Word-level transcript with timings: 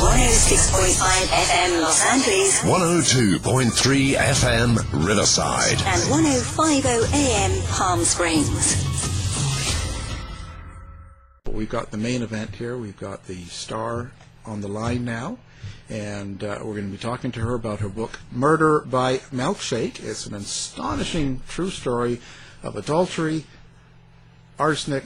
Heard 0.00 0.06
on 0.06 0.16
106.5 0.16 1.26
FM 1.26 1.82
Los 1.82 2.04
Angeles 2.06 2.60
102.3 2.62 4.14
FM 4.14 5.06
Riverside. 5.06 5.72
and 5.72 6.02
105.0 6.02 7.12
AM 7.14 7.62
Palm 7.68 8.04
Springs. 8.04 8.86
We've 11.50 11.68
got 11.68 11.90
the 11.90 11.98
main 11.98 12.22
event 12.22 12.54
here. 12.54 12.76
We've 12.78 12.98
got 12.98 13.26
the 13.26 13.44
star 13.44 14.12
on 14.46 14.60
the 14.62 14.68
line 14.68 15.04
now, 15.04 15.38
and 15.88 16.42
uh, 16.42 16.58
we're 16.62 16.74
going 16.74 16.86
to 16.86 16.92
be 16.92 16.96
talking 16.98 17.30
to 17.32 17.40
her 17.40 17.54
about 17.54 17.80
her 17.80 17.88
book 17.88 18.18
Murder 18.32 18.80
by 18.80 19.18
Milkshake. 19.32 20.02
It's 20.02 20.26
an 20.26 20.34
astonishing 20.34 21.42
true 21.48 21.70
story 21.70 22.20
of 22.62 22.76
adultery, 22.76 23.44
arsenic, 24.58 25.04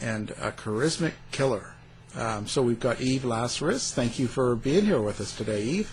and 0.00 0.30
a 0.32 0.52
charismatic 0.52 1.12
killer. 1.32 1.73
Um, 2.16 2.46
so 2.46 2.62
we've 2.62 2.80
got 2.80 3.00
Eve 3.00 3.24
Lazarus. 3.24 3.92
Thank 3.92 4.18
you 4.18 4.28
for 4.28 4.54
being 4.54 4.86
here 4.86 5.00
with 5.00 5.20
us 5.20 5.36
today, 5.36 5.62
Eve. 5.62 5.92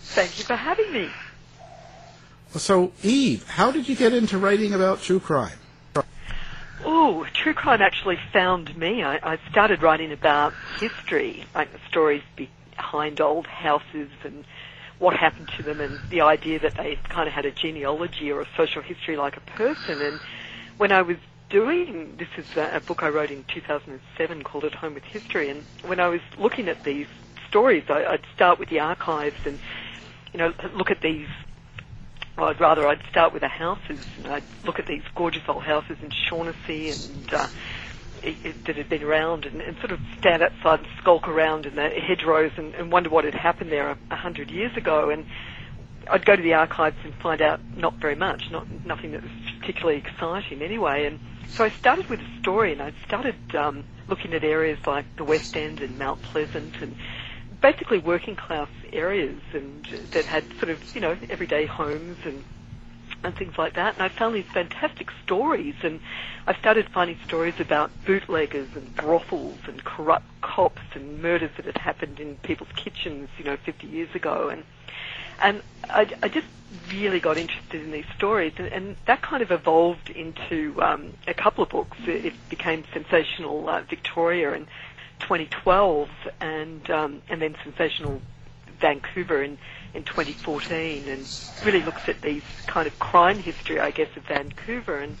Thank 0.00 0.38
you 0.38 0.44
for 0.44 0.56
having 0.56 0.92
me. 0.92 1.10
So, 2.56 2.92
Eve, 3.02 3.46
how 3.46 3.70
did 3.70 3.88
you 3.88 3.94
get 3.94 4.14
into 4.14 4.38
writing 4.38 4.72
about 4.72 5.02
true 5.02 5.20
crime? 5.20 5.58
Oh, 6.84 7.26
true 7.34 7.52
crime 7.52 7.82
actually 7.82 8.18
found 8.32 8.76
me. 8.76 9.02
I, 9.02 9.16
I 9.22 9.38
started 9.50 9.82
writing 9.82 10.12
about 10.12 10.54
history, 10.80 11.44
like 11.54 11.72
the 11.72 11.80
stories 11.88 12.22
behind 12.36 13.20
old 13.20 13.46
houses 13.46 14.08
and 14.24 14.44
what 14.98 15.14
happened 15.16 15.48
to 15.56 15.62
them, 15.62 15.80
and 15.80 15.98
the 16.08 16.22
idea 16.22 16.58
that 16.60 16.74
they 16.76 16.98
kind 17.08 17.28
of 17.28 17.34
had 17.34 17.44
a 17.44 17.50
genealogy 17.50 18.32
or 18.32 18.40
a 18.40 18.48
social 18.56 18.80
history 18.80 19.16
like 19.16 19.36
a 19.36 19.40
person. 19.40 20.00
And 20.00 20.20
when 20.78 20.90
I 20.90 21.02
was 21.02 21.16
doing 21.48 22.16
this 22.18 22.28
is 22.36 22.56
a, 22.56 22.80
book 22.86 23.02
I 23.02 23.08
wrote 23.08 23.30
in 23.30 23.44
2007 23.44 24.42
called 24.42 24.64
At 24.64 24.74
Home 24.74 24.94
with 24.94 25.04
History, 25.04 25.48
and 25.50 25.64
when 25.84 26.00
I 26.00 26.08
was 26.08 26.20
looking 26.38 26.68
at 26.68 26.84
these 26.84 27.06
stories, 27.48 27.84
I, 27.88 28.04
I'd 28.04 28.24
start 28.34 28.58
with 28.58 28.68
the 28.68 28.80
archives 28.80 29.46
and 29.46 29.58
you 30.32 30.38
know 30.38 30.52
look 30.74 30.90
at 30.90 31.00
these 31.00 31.28
well, 32.38 32.48
I'd 32.48 32.60
rather 32.60 32.86
I'd 32.86 33.02
start 33.10 33.32
with 33.32 33.42
the 33.42 33.48
houses. 33.48 34.06
And 34.18 34.28
I'd 34.28 34.44
look 34.64 34.78
at 34.78 34.86
these 34.86 35.02
gorgeous 35.14 35.42
old 35.48 35.64
houses 35.64 35.98
in 36.02 36.10
Shaughnessy 36.10 36.90
and 36.90 37.34
uh, 37.34 37.48
it, 38.22 38.36
it, 38.44 38.64
that 38.66 38.76
had 38.76 38.88
been 38.88 39.02
around, 39.02 39.44
and, 39.44 39.60
and 39.60 39.76
sort 39.78 39.90
of 39.90 40.00
stand 40.18 40.42
outside 40.42 40.80
and 40.80 40.88
skulk 40.98 41.28
around 41.28 41.66
in 41.66 41.74
the 41.74 41.88
hedgerows 41.88 42.52
and, 42.56 42.74
and 42.74 42.92
wonder 42.92 43.10
what 43.10 43.24
had 43.24 43.34
happened 43.34 43.72
there 43.72 43.90
a, 43.90 43.98
a 44.10 44.16
hundred 44.16 44.50
years 44.50 44.76
ago. 44.76 45.10
And 45.10 45.26
I'd 46.08 46.24
go 46.24 46.36
to 46.36 46.42
the 46.42 46.54
archives 46.54 46.96
and 47.04 47.12
find 47.14 47.42
out 47.42 47.60
not 47.76 47.94
very 47.94 48.14
much, 48.14 48.50
not 48.50 48.66
nothing 48.84 49.12
that 49.12 49.22
was 49.22 49.32
particularly 49.60 49.98
exciting 49.98 50.62
anyway. 50.62 51.06
And 51.06 51.18
so 51.56 51.64
I 51.64 51.70
started 51.70 52.08
with 52.08 52.20
a 52.20 52.28
story, 52.40 52.72
and 52.72 52.82
I 52.82 52.92
started 53.06 53.36
um, 53.54 53.84
looking 54.08 54.32
at 54.34 54.44
areas 54.44 54.78
like 54.86 55.06
the 55.16 55.24
West 55.24 55.56
End 55.56 55.80
and 55.80 55.98
Mount 55.98 56.22
Pleasant 56.22 56.74
and 56.80 56.94
basically 57.60 57.98
working 57.98 58.36
class 58.36 58.68
areas 58.92 59.40
and 59.54 59.86
that 60.12 60.26
had 60.26 60.44
sort 60.60 60.70
of 60.70 60.78
you 60.94 61.00
know 61.00 61.16
everyday 61.30 61.64
homes 61.66 62.18
and 62.24 62.44
and 63.24 63.34
things 63.34 63.54
like 63.58 63.74
that. 63.74 63.94
And 63.94 64.02
I 64.02 64.08
found 64.08 64.34
these 64.34 64.44
fantastic 64.52 65.08
stories, 65.24 65.74
and 65.82 66.00
I 66.46 66.54
started 66.54 66.88
finding 66.88 67.16
stories 67.26 67.54
about 67.58 67.90
bootleggers 68.06 68.68
and 68.74 68.94
brothels 68.94 69.58
and 69.66 69.82
corrupt 69.82 70.26
cops 70.40 70.82
and 70.94 71.20
murders 71.20 71.50
that 71.56 71.66
had 71.66 71.78
happened 71.78 72.20
in 72.20 72.36
people's 72.36 72.70
kitchens, 72.76 73.28
you 73.38 73.44
know, 73.44 73.56
50 73.56 73.86
years 73.88 74.14
ago. 74.14 74.48
And 74.50 74.64
and 75.40 75.62
I, 75.88 76.10
I 76.22 76.28
just 76.28 76.46
really 76.92 77.20
got 77.20 77.38
interested 77.38 77.82
in 77.82 77.90
these 77.90 78.06
stories, 78.16 78.52
and, 78.58 78.68
and 78.68 78.96
that 79.06 79.22
kind 79.22 79.42
of 79.42 79.50
evolved 79.50 80.10
into 80.10 80.80
um, 80.82 81.12
a 81.26 81.34
couple 81.34 81.64
of 81.64 81.70
books. 81.70 81.96
It, 82.06 82.26
it 82.26 82.34
became 82.48 82.84
Sensational 82.92 83.68
uh, 83.68 83.82
Victoria 83.82 84.52
in 84.52 84.66
2012, 85.20 86.08
and 86.40 86.90
um, 86.90 87.22
and 87.28 87.40
then 87.40 87.56
Sensational 87.64 88.20
Vancouver 88.80 89.42
in 89.42 89.58
in 89.94 90.04
2014, 90.04 91.08
and 91.08 91.26
really 91.64 91.82
looks 91.82 92.08
at 92.08 92.20
these 92.22 92.42
kind 92.66 92.86
of 92.86 92.98
crime 92.98 93.38
history, 93.38 93.80
I 93.80 93.90
guess, 93.90 94.08
of 94.16 94.24
Vancouver. 94.24 94.98
And 94.98 95.16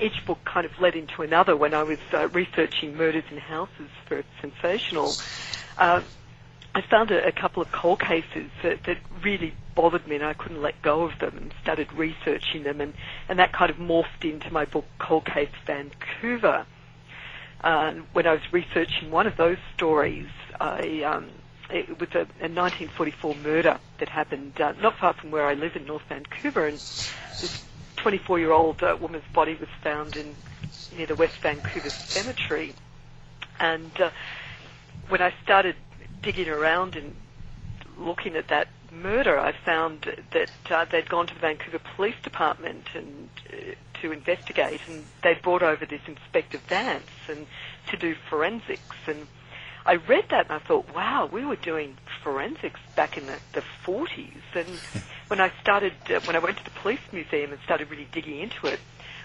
each 0.00 0.24
book 0.26 0.38
kind 0.44 0.66
of 0.66 0.78
led 0.80 0.94
into 0.94 1.22
another. 1.22 1.56
When 1.56 1.74
I 1.74 1.82
was 1.82 1.98
uh, 2.12 2.28
researching 2.28 2.96
murders 2.96 3.24
in 3.30 3.38
houses 3.38 3.88
for 4.06 4.22
Sensational, 4.40 5.14
uh, 5.78 6.02
I 6.78 6.80
found 6.80 7.10
a, 7.10 7.26
a 7.26 7.32
couple 7.32 7.60
of 7.60 7.72
cold 7.72 7.98
cases 7.98 8.52
that, 8.62 8.84
that 8.84 8.98
really 9.24 9.52
bothered 9.74 10.06
me, 10.06 10.14
and 10.14 10.24
I 10.24 10.32
couldn't 10.32 10.62
let 10.62 10.80
go 10.80 11.02
of 11.02 11.18
them, 11.18 11.36
and 11.36 11.52
started 11.60 11.92
researching 11.92 12.62
them, 12.62 12.80
and, 12.80 12.94
and 13.28 13.40
that 13.40 13.52
kind 13.52 13.68
of 13.68 13.78
morphed 13.78 14.22
into 14.22 14.52
my 14.52 14.64
book 14.64 14.84
Cold 15.00 15.24
Case 15.24 15.50
Vancouver. 15.66 16.66
Uh, 17.64 17.94
when 18.12 18.28
I 18.28 18.32
was 18.34 18.52
researching 18.52 19.10
one 19.10 19.26
of 19.26 19.36
those 19.36 19.56
stories, 19.74 20.28
I 20.60 21.02
um, 21.02 21.28
it 21.68 21.98
was 21.98 22.10
a, 22.10 22.20
a 22.40 22.46
1944 22.48 23.34
murder 23.34 23.80
that 23.98 24.08
happened 24.08 24.60
uh, 24.60 24.72
not 24.80 24.96
far 24.98 25.14
from 25.14 25.32
where 25.32 25.46
I 25.46 25.54
live 25.54 25.74
in 25.74 25.84
North 25.84 26.04
Vancouver, 26.08 26.68
and 26.68 26.76
this 26.76 27.64
24-year-old 27.96 28.84
uh, 28.84 28.96
woman's 29.00 29.24
body 29.34 29.56
was 29.56 29.68
found 29.82 30.14
in 30.14 30.32
near 30.96 31.06
the 31.08 31.16
West 31.16 31.38
Vancouver 31.38 31.90
Cemetery. 31.90 32.72
And 33.58 33.90
uh, 34.00 34.10
when 35.08 35.20
I 35.20 35.34
started 35.42 35.74
digging 36.22 36.48
around 36.48 36.96
and 36.96 37.14
looking 37.98 38.36
at 38.36 38.48
that 38.48 38.68
murder, 38.92 39.38
I 39.38 39.52
found 39.52 40.12
that 40.32 40.50
uh, 40.70 40.84
they'd 40.86 41.08
gone 41.08 41.26
to 41.26 41.34
the 41.34 41.40
Vancouver 41.40 41.80
Police 41.96 42.16
Department 42.22 42.86
and 42.94 43.28
uh, 43.52 43.74
to 44.00 44.12
investigate, 44.12 44.80
and 44.88 45.04
they'd 45.22 45.42
brought 45.42 45.62
over 45.62 45.84
this 45.84 46.00
Inspector 46.06 46.56
Vance 46.68 47.10
and 47.28 47.46
to 47.88 47.96
do 47.96 48.14
forensics 48.28 48.96
and 49.06 49.26
I 49.88 49.94
read 49.94 50.26
that 50.28 50.50
and 50.50 50.52
I 50.52 50.58
thought, 50.58 50.94
wow, 50.94 51.30
we 51.32 51.46
were 51.46 51.56
doing 51.56 51.96
forensics 52.22 52.78
back 52.94 53.16
in 53.16 53.24
the, 53.24 53.38
the 53.54 53.62
40s. 53.86 54.42
And 54.54 54.68
when 55.28 55.40
I 55.40 55.50
started, 55.62 55.94
uh, 56.10 56.20
when 56.26 56.36
I 56.36 56.40
went 56.40 56.58
to 56.58 56.64
the 56.64 56.70
police 56.70 57.00
museum 57.10 57.52
and 57.52 57.60
started 57.64 57.90
really 57.90 58.06
digging 58.12 58.38
into 58.38 58.66
it, 58.66 58.80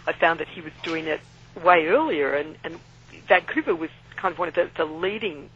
I 0.08 0.14
found 0.14 0.40
that 0.40 0.48
he 0.48 0.62
was 0.62 0.72
doing 0.82 1.08
it 1.08 1.20
way 1.62 1.88
earlier, 1.88 2.34
and, 2.34 2.56
and 2.64 2.80
Vancouver 3.28 3.76
was 3.76 3.90
kind 4.16 4.32
of 4.32 4.40
one 4.40 4.48
of 4.48 4.54
the, 4.54 4.70
the 4.78 4.86
leading 4.86 5.50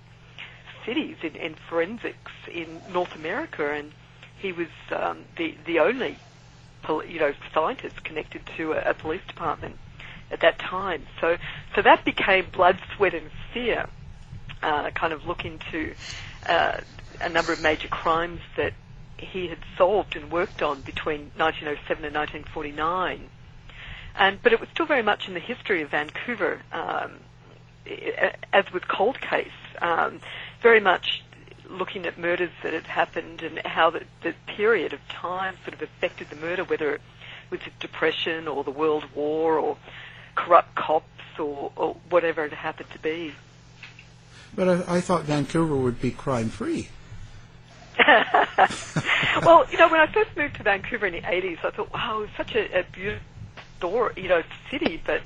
cities 0.88 1.18
in, 1.22 1.36
in 1.36 1.54
forensics 1.70 2.32
in 2.52 2.82
North 2.92 3.14
America, 3.14 3.72
and 3.72 3.92
he 4.40 4.52
was 4.52 4.68
um, 4.92 5.26
the 5.38 5.54
the 5.66 5.80
only 5.80 6.18
you 7.08 7.20
know 7.20 7.34
scientist 7.54 8.04
connected 8.04 8.42
to 8.58 8.72
a, 8.72 8.92
a 8.92 8.94
police 8.94 9.22
department 9.28 9.78
at 10.32 10.40
that 10.40 10.58
time. 10.58 11.04
So 11.22 11.38
so 11.76 11.82
that 11.84 12.06
became 12.06 12.48
blood, 12.52 12.80
sweat, 12.96 13.14
and 13.14 13.30
fear. 13.54 13.88
Uh, 14.64 14.90
kind 14.90 15.14
of 15.14 15.28
look 15.28 15.46
into 15.46 15.94
uh, 16.48 16.80
a 17.22 17.30
number 17.30 17.54
of 17.54 17.62
major 17.62 17.88
crimes 17.88 18.40
that 18.56 18.74
he 19.18 19.48
had 19.48 19.60
solved 19.78 20.16
and 20.16 20.32
worked 20.32 20.62
on 20.62 20.82
between 20.82 21.32
1907 21.36 22.06
and 22.06 22.16
1949. 22.16 23.30
And 24.16 24.42
but 24.42 24.54
it 24.54 24.60
was 24.60 24.70
still 24.74 24.86
very 24.88 25.04
much 25.04 25.28
in 25.28 25.34
the 25.36 25.40
history 25.40 25.82
of 25.84 25.90
Vancouver, 25.92 26.62
um, 26.72 27.20
as 28.52 28.66
with 28.74 28.88
cold 28.88 29.20
case, 29.22 29.52
um, 29.82 30.20
very 30.62 30.80
much 30.80 31.24
looking 31.70 32.06
at 32.06 32.18
murders 32.18 32.50
that 32.64 32.74
had 32.74 32.88
happened 32.88 33.42
and 33.42 33.60
how 33.60 33.90
the, 33.90 34.04
the 34.24 34.34
period 34.46 34.94
of 34.94 35.00
time 35.10 35.56
sort 35.64 35.74
of 35.74 35.82
affected 35.82 36.30
the 36.30 36.36
murder, 36.36 36.64
whether 36.64 36.94
it 36.94 37.02
was 37.50 37.60
the 37.62 37.72
depression 37.80 38.48
or 38.48 38.64
the 38.64 38.72
World 38.72 39.06
War 39.14 39.58
or 39.58 39.78
corrupt 40.36 40.76
cops 40.76 41.06
or, 41.40 41.72
or 41.76 41.96
whatever 42.10 42.46
it 42.46 42.54
happened 42.54 42.90
to 42.92 43.00
be. 43.00 43.34
But 44.56 44.70
I, 44.70 44.98
I 44.98 45.02
thought 45.02 45.24
Vancouver 45.24 45.76
would 45.76 46.02
be 46.02 46.12
crime 46.12 46.50
free. 46.50 46.90
well, 49.44 49.66
you 49.72 49.78
know, 49.78 49.90
when 49.90 50.00
I 50.00 50.08
first 50.12 50.36
moved 50.38 50.56
to 50.58 50.64
Vancouver 50.64 51.08
in 51.08 51.14
the 51.14 51.22
80s, 51.22 51.66
I 51.66 51.72
thought, 51.72 51.94
wow, 51.94 52.22
it's 52.22 52.38
such 52.38 52.56
a, 52.56 52.80
a 52.80 52.84
beautiful 52.84 54.12
you 54.16 54.30
know, 54.30 54.44
city, 54.70 55.02
but, 55.06 55.22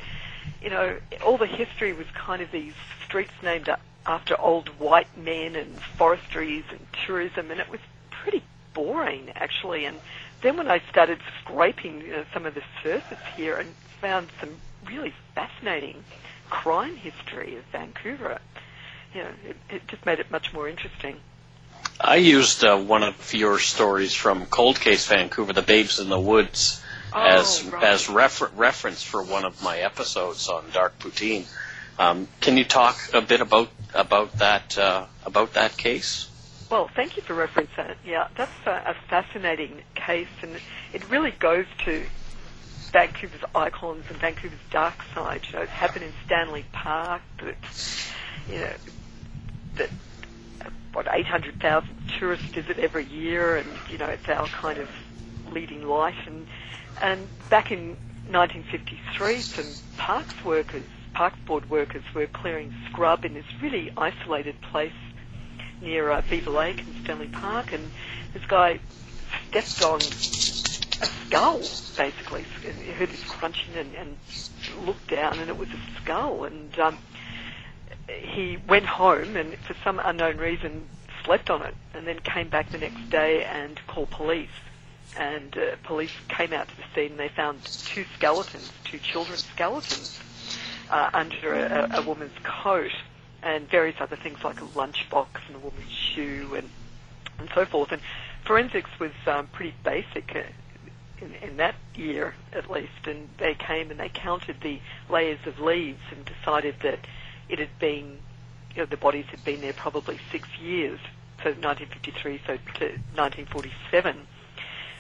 you 0.62 0.70
know, 0.70 0.98
all 1.24 1.38
the 1.38 1.46
history 1.46 1.94
was 1.94 2.08
kind 2.14 2.42
of 2.42 2.52
these 2.52 2.74
streets 3.06 3.32
named 3.44 3.70
after 4.06 4.40
old 4.40 4.70
white 4.80 5.16
men 5.18 5.56
and 5.56 5.80
forestries 5.98 6.64
and 6.70 6.80
tourism, 7.06 7.52
and 7.52 7.60
it 7.60 7.70
was 7.70 7.80
pretty 8.10 8.44
boring, 8.74 9.32
actually. 9.36 9.86
And 9.86 10.00
then 10.42 10.58
when 10.58 10.70
I 10.70 10.82
started 10.90 11.20
scraping 11.42 12.02
you 12.02 12.12
know, 12.12 12.26
some 12.34 12.46
of 12.46 12.56
the 12.56 12.64
surface 12.84 13.20
here 13.36 13.58
and 13.58 13.74
found 14.00 14.30
some 14.40 14.58
really 14.86 15.14
fascinating 15.36 16.04
crime 16.50 16.96
history 16.96 17.56
of 17.58 17.64
Vancouver, 17.72 18.40
you 19.14 19.22
know, 19.22 19.30
it, 19.48 19.58
it 19.70 19.88
just 19.88 20.06
made 20.06 20.20
it 20.20 20.32
much 20.32 20.54
more 20.54 20.68
interesting. 20.68 21.18
I 22.00 22.16
used 22.16 22.64
uh, 22.64 22.78
one 22.78 23.04
of 23.04 23.34
your 23.34 23.60
stories 23.60 24.14
from 24.14 24.46
Cold 24.46 24.80
Case 24.80 25.08
Vancouver, 25.08 25.54
The 25.54 25.62
Babes 25.62 26.00
in 26.00 26.10
the 26.10 26.20
Woods, 26.20 26.84
oh, 27.14 27.20
as 27.22 27.64
right. 27.66 27.84
as 27.84 28.10
refer- 28.10 28.50
reference 28.56 29.04
for 29.04 29.22
one 29.22 29.46
of 29.46 29.62
my 29.62 29.78
episodes 29.78 30.48
on 30.48 30.72
Dark 30.72 30.98
Poutine. 31.00 31.46
Um, 32.00 32.28
can 32.40 32.58
you 32.58 32.64
talk 32.64 32.98
a 33.14 33.22
bit 33.22 33.42
about 33.42 33.70
about 33.94 34.38
that 34.40 34.78
uh, 34.78 35.06
about 35.26 35.54
that 35.54 35.78
case? 35.78 36.30
Well, 36.70 36.90
thank 36.96 37.18
you 37.18 37.24
for 37.24 37.36
referencing 37.36 37.76
that. 37.76 37.98
Yeah, 38.06 38.28
that's 38.38 38.52
a, 38.66 38.92
a 38.92 38.96
fascinating 39.10 39.82
case, 39.96 40.30
and 40.42 40.56
it 40.94 41.10
really 41.10 41.32
goes 41.32 41.66
to 41.86 42.06
Vancouver's 42.92 43.44
icons 43.54 44.06
and 44.10 44.18
Vancouver's 44.18 44.60
dark 44.70 44.96
side. 45.14 45.42
You 45.48 45.58
know, 45.58 45.62
it 45.64 45.70
happened 45.70 46.06
in 46.06 46.14
Stanley 46.26 46.66
Park. 46.72 47.22
That 47.44 47.56
you 48.50 48.60
know 48.60 48.74
that 49.76 49.90
what 50.94 51.08
800,000 51.10 51.90
tourists 52.20 52.46
visit 52.48 52.80
every 52.80 53.06
year, 53.06 53.58
and 53.58 53.68
you 53.90 53.98
know 53.98 54.08
it's 54.08 54.28
our 54.30 54.48
kind 54.48 54.80
of 54.80 54.90
leading 55.52 55.88
light. 55.88 56.16
And 56.26 56.48
and 57.02 57.28
back 57.50 57.72
in 57.72 57.98
1953, 58.30 59.42
some 59.42 59.66
parks 59.98 60.44
workers, 60.46 60.84
parks 61.14 61.40
board 61.46 61.70
workers, 61.70 62.04
were 62.14 62.28
clearing 62.28 62.74
scrub 62.90 63.26
in 63.26 63.34
this 63.34 63.46
really 63.62 63.92
isolated 63.98 64.60
place 64.62 64.94
near 65.82 66.12
uh, 66.12 66.22
Beaver 66.30 66.52
Lake 66.52 66.80
in 66.80 67.04
Stanley 67.04 67.28
Park, 67.28 67.74
and 67.74 67.92
this 68.34 68.46
guy 68.46 68.80
stepped 69.50 69.84
on 69.84 70.00
a 70.00 71.06
skull, 71.06 71.60
basically. 71.98 72.46
He 72.84 72.92
heard 72.92 73.10
this 73.10 73.24
crunching 73.24 73.74
and, 73.76 73.94
and 73.96 74.18
looked 74.86 75.10
down, 75.10 75.40
and 75.40 75.50
it 75.50 75.58
was 75.58 75.70
a 75.70 76.02
skull. 76.02 76.44
And 76.44 76.78
um, 76.80 76.98
he 78.08 78.58
went 78.68 78.86
home 78.86 79.36
and, 79.36 79.56
for 79.60 79.76
some 79.84 80.00
unknown 80.04 80.38
reason, 80.38 80.88
slept 81.26 81.50
on 81.50 81.64
it, 81.64 81.76
and 81.94 82.08
then 82.08 82.20
came 82.20 82.50
back 82.50 82.70
the 82.70 82.78
next 82.78 83.10
day 83.10 83.44
and 83.44 83.80
called 83.88 84.10
police. 84.10 84.50
And 85.18 85.58
uh, 85.58 85.76
police 85.84 86.12
came 86.30 86.54
out 86.54 86.70
to 86.70 86.76
the 86.78 86.84
scene, 86.96 87.12
and 87.12 87.20
they 87.20 87.28
found 87.30 87.64
two 87.64 88.06
skeletons, 88.16 88.72
two 88.86 89.00
children's 89.00 89.44
skeletons, 89.46 90.20
uh, 90.92 91.10
under 91.14 91.54
a, 91.54 91.90
a 91.94 92.02
woman's 92.02 92.38
coat, 92.44 92.92
and 93.42 93.68
various 93.70 93.96
other 94.00 94.16
things 94.16 94.44
like 94.44 94.62
a 94.62 94.66
lunchbox 94.66 95.28
and 95.48 95.56
a 95.56 95.60
woman's 95.60 95.92
shoe, 95.92 96.54
and 96.56 96.70
and 97.40 97.50
so 97.56 97.66
forth. 97.66 97.92
And 97.92 98.02
forensics 98.46 98.90
was 99.00 99.12
um, 99.26 99.48
pretty 99.48 99.74
basic. 99.84 100.36
Uh, 100.36 100.44
in, 101.22 101.34
in 101.50 101.58
that 101.58 101.76
year, 101.96 102.34
at 102.52 102.70
least, 102.70 103.06
and 103.06 103.30
they 103.38 103.54
came 103.54 103.92
and 103.92 104.00
they 104.00 104.10
counted 104.10 104.60
the 104.62 104.80
layers 105.10 105.40
of 105.46 105.60
leaves 105.60 106.02
and 106.12 106.26
decided 106.26 106.76
that 106.82 107.00
it 107.48 107.60
had 107.60 107.78
been, 107.80 108.18
you 108.76 108.78
know, 108.82 108.86
the 108.86 108.98
bodies 108.98 109.26
had 109.30 109.44
been 109.46 109.62
there 109.62 109.74
probably 109.74 110.20
six 110.32 110.48
years, 110.60 111.00
so 111.44 111.50
1953, 111.52 112.42
so 112.48 112.58
to 112.80 112.86
1947, 113.16 114.16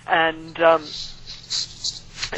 and 0.08 0.60
um, 0.60 0.84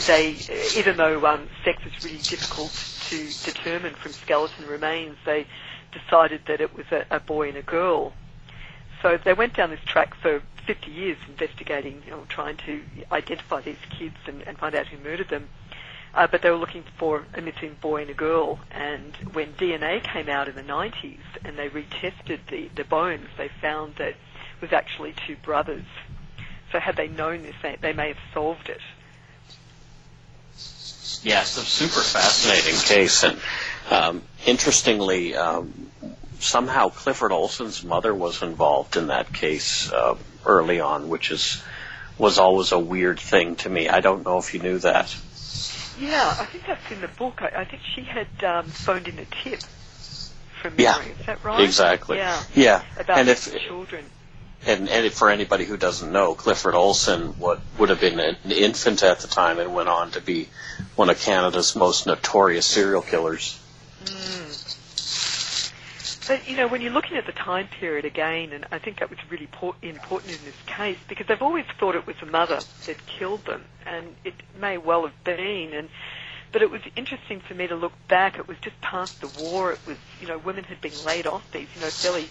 they, 0.08 0.36
even 0.78 0.96
though 0.98 1.26
um, 1.26 1.48
sex 1.66 1.82
is 1.86 2.04
really 2.06 2.18
difficult 2.20 2.72
to 3.10 3.18
determine 3.46 3.94
from 3.96 4.12
skeleton 4.12 4.68
remains, 4.68 5.18
they 5.26 5.46
decided 5.92 6.42
that 6.48 6.62
it 6.62 6.76
was 6.76 6.86
a, 6.92 7.06
a 7.12 7.20
boy 7.20 7.50
and 7.50 7.58
a 7.58 7.62
girl. 7.62 8.14
So 9.02 9.18
they 9.18 9.34
went 9.34 9.54
down 9.56 9.70
this 9.70 9.84
track 9.86 10.16
for 10.16 10.42
50 10.66 10.92
years 10.92 11.18
investigating, 11.28 12.02
you 12.06 12.12
know, 12.12 12.24
trying 12.30 12.58
to 12.66 12.82
identify 13.12 13.62
these 13.62 13.78
kids 13.90 14.16
and, 14.28 14.42
and 14.48 14.58
find 14.58 14.76
out 14.76 14.88
who 14.88 14.98
murdered 15.04 15.30
them. 15.30 15.50
Uh, 16.14 16.28
but 16.28 16.42
they 16.42 16.50
were 16.50 16.58
looking 16.58 16.84
for 16.98 17.26
a 17.34 17.42
missing 17.42 17.76
boy 17.82 18.02
and 18.02 18.10
a 18.10 18.14
girl. 18.14 18.60
And 18.72 19.16
when 19.34 19.54
DNA 19.54 20.04
came 20.04 20.30
out 20.30 20.48
in 20.48 20.56
the 20.56 20.62
90s 20.64 21.20
and 21.44 21.58
they 21.58 21.70
retested 21.70 22.40
the, 22.50 22.70
the 22.76 22.84
bones, 22.84 23.28
they 23.38 23.50
found 23.62 23.96
that 23.96 24.10
it 24.10 24.16
was 24.62 24.72
actually 24.72 25.16
two 25.28 25.36
brothers. 25.38 25.86
So 26.72 26.80
had 26.80 26.96
they 26.96 27.08
known 27.08 27.42
this, 27.44 27.56
they, 27.62 27.78
they 27.82 27.94
may 27.94 28.10
have 28.10 28.18
solved 28.34 28.70
it. 28.70 28.82
Yes, 31.24 31.58
a 31.58 31.62
super 31.62 32.02
fascinating 32.02 32.80
case, 32.82 33.24
and 33.24 33.40
um, 33.90 34.22
interestingly, 34.46 35.36
um, 35.36 35.74
somehow 36.40 36.90
Clifford 36.90 37.32
Olson's 37.32 37.84
mother 37.84 38.14
was 38.14 38.42
involved 38.44 38.98
in 38.98 39.08
that 39.08 39.32
case 39.32 39.92
uh, 39.92 40.16
early 40.46 40.80
on, 40.82 41.08
which 41.10 41.32
is 41.32 41.64
was 42.18 42.38
always 42.40 42.72
a 42.72 42.80
weird 42.80 43.20
thing 43.20 43.56
to 43.58 43.70
me. 43.70 43.90
I 43.90 44.02
don't 44.02 44.24
know 44.26 44.38
if 44.38 44.54
you 44.54 44.60
knew 44.60 44.78
that. 44.80 45.16
Yeah, 46.00 46.36
I 46.40 46.46
think 46.46 46.66
that's 46.68 46.92
in 46.92 47.02
the 47.02 47.08
book. 47.08 47.42
I, 47.42 47.62
I 47.62 47.66
think 47.66 47.82
she 47.96 48.04
had 48.04 48.28
um, 48.44 48.66
phoned 48.66 49.08
in 49.08 49.18
a 49.20 49.26
tip 49.44 49.62
from 50.62 50.76
Yeah, 50.78 50.98
Mary. 50.98 51.12
Is 51.20 51.26
that 51.26 51.44
right? 51.44 51.62
exactly. 51.62 52.18
Yeah. 52.18 52.44
Yeah, 52.54 52.84
About 52.98 53.20
and 53.20 53.30
if 53.30 53.56
children. 53.60 54.04
And, 54.66 54.90
and 54.90 55.12
for 55.12 55.30
anybody 55.30 55.66
who 55.66 55.78
doesn't 55.78 56.12
know, 56.12 56.34
Clifford 56.36 56.76
Olson 56.76 57.30
what 57.40 57.62
would 57.78 57.90
have 57.90 58.00
been 58.00 58.20
an 58.20 58.38
infant 58.52 59.04
at 59.04 59.20
the 59.20 59.28
time 59.28 59.60
and 59.60 59.74
went 59.74 59.90
on 59.90 60.12
to 60.12 60.22
be 60.22 60.50
one 60.96 61.10
of 61.10 61.20
Canada's 61.20 61.76
most 61.76 62.08
notorious 62.08 62.66
serial 62.66 63.02
killers. 63.02 63.60
Mm. 64.06 64.44
But 66.28 66.48
you 66.50 66.56
know, 66.56 66.68
when 66.68 66.82
you're 66.82 66.94
looking 66.94 67.18
at 67.18 67.26
the 67.26 67.34
time 67.34 67.68
period 67.68 68.06
again, 68.06 68.54
and 68.54 68.66
I 68.72 68.80
think 68.80 69.00
that 69.00 69.10
was 69.10 69.20
really 69.30 69.48
por- 69.48 69.76
important 69.82 70.32
in 70.32 70.46
this 70.46 70.56
case 70.66 70.98
because 71.08 71.28
they've 71.28 71.42
always 71.42 71.66
thought 71.80 71.96
it 71.96 72.08
was 72.08 72.16
the 72.22 72.28
mother 72.28 72.60
that 72.86 73.06
killed 73.06 73.46
them, 73.46 73.64
and 73.86 74.16
it 74.24 74.36
may 74.60 74.78
well 74.78 75.04
have 75.04 75.24
been. 75.26 75.74
And 75.74 75.90
but 76.54 76.62
it 76.62 76.72
was 76.72 76.82
interesting 76.96 77.42
for 77.42 77.56
me 77.56 77.68
to 77.68 77.76
look 77.76 77.94
back. 78.08 78.38
It 78.38 78.48
was 78.48 78.58
just 78.62 78.80
past 78.82 79.12
the 79.20 79.28
war. 79.28 79.74
It 79.74 79.80
was 79.86 79.98
you 80.22 80.28
know 80.28 80.38
women 80.38 80.64
had 80.64 80.80
been 80.82 81.04
laid 81.04 81.28
off 81.28 81.44
these 81.52 81.68
you 81.76 81.82
know 81.82 81.92
fairly 82.02 82.30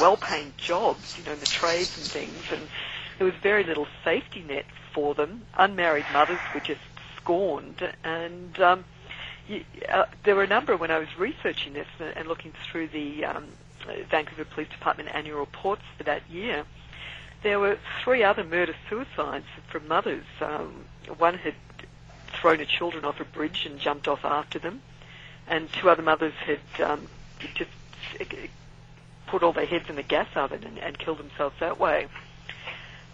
well-paying 0.00 0.52
jobs, 0.58 1.06
you 1.16 1.24
know, 1.24 1.32
in 1.32 1.40
the 1.40 1.46
trades 1.46 1.90
and 1.96 2.10
things, 2.10 2.44
and 2.50 2.68
there 3.18 3.24
was 3.26 3.34
very 3.42 3.64
little 3.64 3.86
safety 4.04 4.42
net 4.42 4.66
for 4.92 5.14
them. 5.14 5.42
Unmarried 5.56 6.04
mothers 6.12 6.38
were 6.52 6.60
just 6.60 6.80
scorned, 7.16 7.92
and 8.04 8.60
um, 8.60 8.84
y- 9.48 9.64
uh, 9.88 10.04
there 10.24 10.34
were 10.34 10.42
a 10.42 10.48
number 10.48 10.76
when 10.76 10.90
I 10.90 10.98
was 10.98 11.08
researching 11.18 11.72
this 11.72 11.86
and, 11.98 12.16
and 12.16 12.28
looking 12.28 12.52
through 12.70 12.88
the 12.88 13.24
um, 13.24 13.46
Vancouver 14.10 14.44
Police 14.44 14.68
Department 14.68 15.08
annual 15.14 15.38
reports 15.40 15.82
for 15.96 16.04
that 16.04 16.28
year. 16.30 16.64
There 17.42 17.60
were 17.60 17.78
three 18.02 18.24
other 18.24 18.44
murder-suicides 18.44 19.46
from 19.70 19.86
mothers. 19.86 20.24
Um, 20.40 20.84
one 21.18 21.34
had 21.34 21.54
thrown 22.40 22.58
her 22.58 22.64
children 22.64 23.04
off 23.04 23.20
a 23.20 23.24
bridge 23.24 23.66
and 23.66 23.78
jumped 23.78 24.08
off 24.08 24.24
after 24.24 24.58
them, 24.58 24.82
and 25.48 25.72
two 25.72 25.90
other 25.90 26.02
mothers 26.02 26.34
had 26.44 26.60
um, 26.84 27.06
just 27.54 27.70
put 29.26 29.42
all 29.42 29.52
their 29.52 29.66
heads 29.66 29.88
in 29.88 29.96
the 29.96 30.02
gas 30.02 30.28
oven 30.34 30.64
and, 30.64 30.78
and 30.78 30.98
killed 30.98 31.18
themselves 31.18 31.56
that 31.60 31.78
way. 31.78 32.06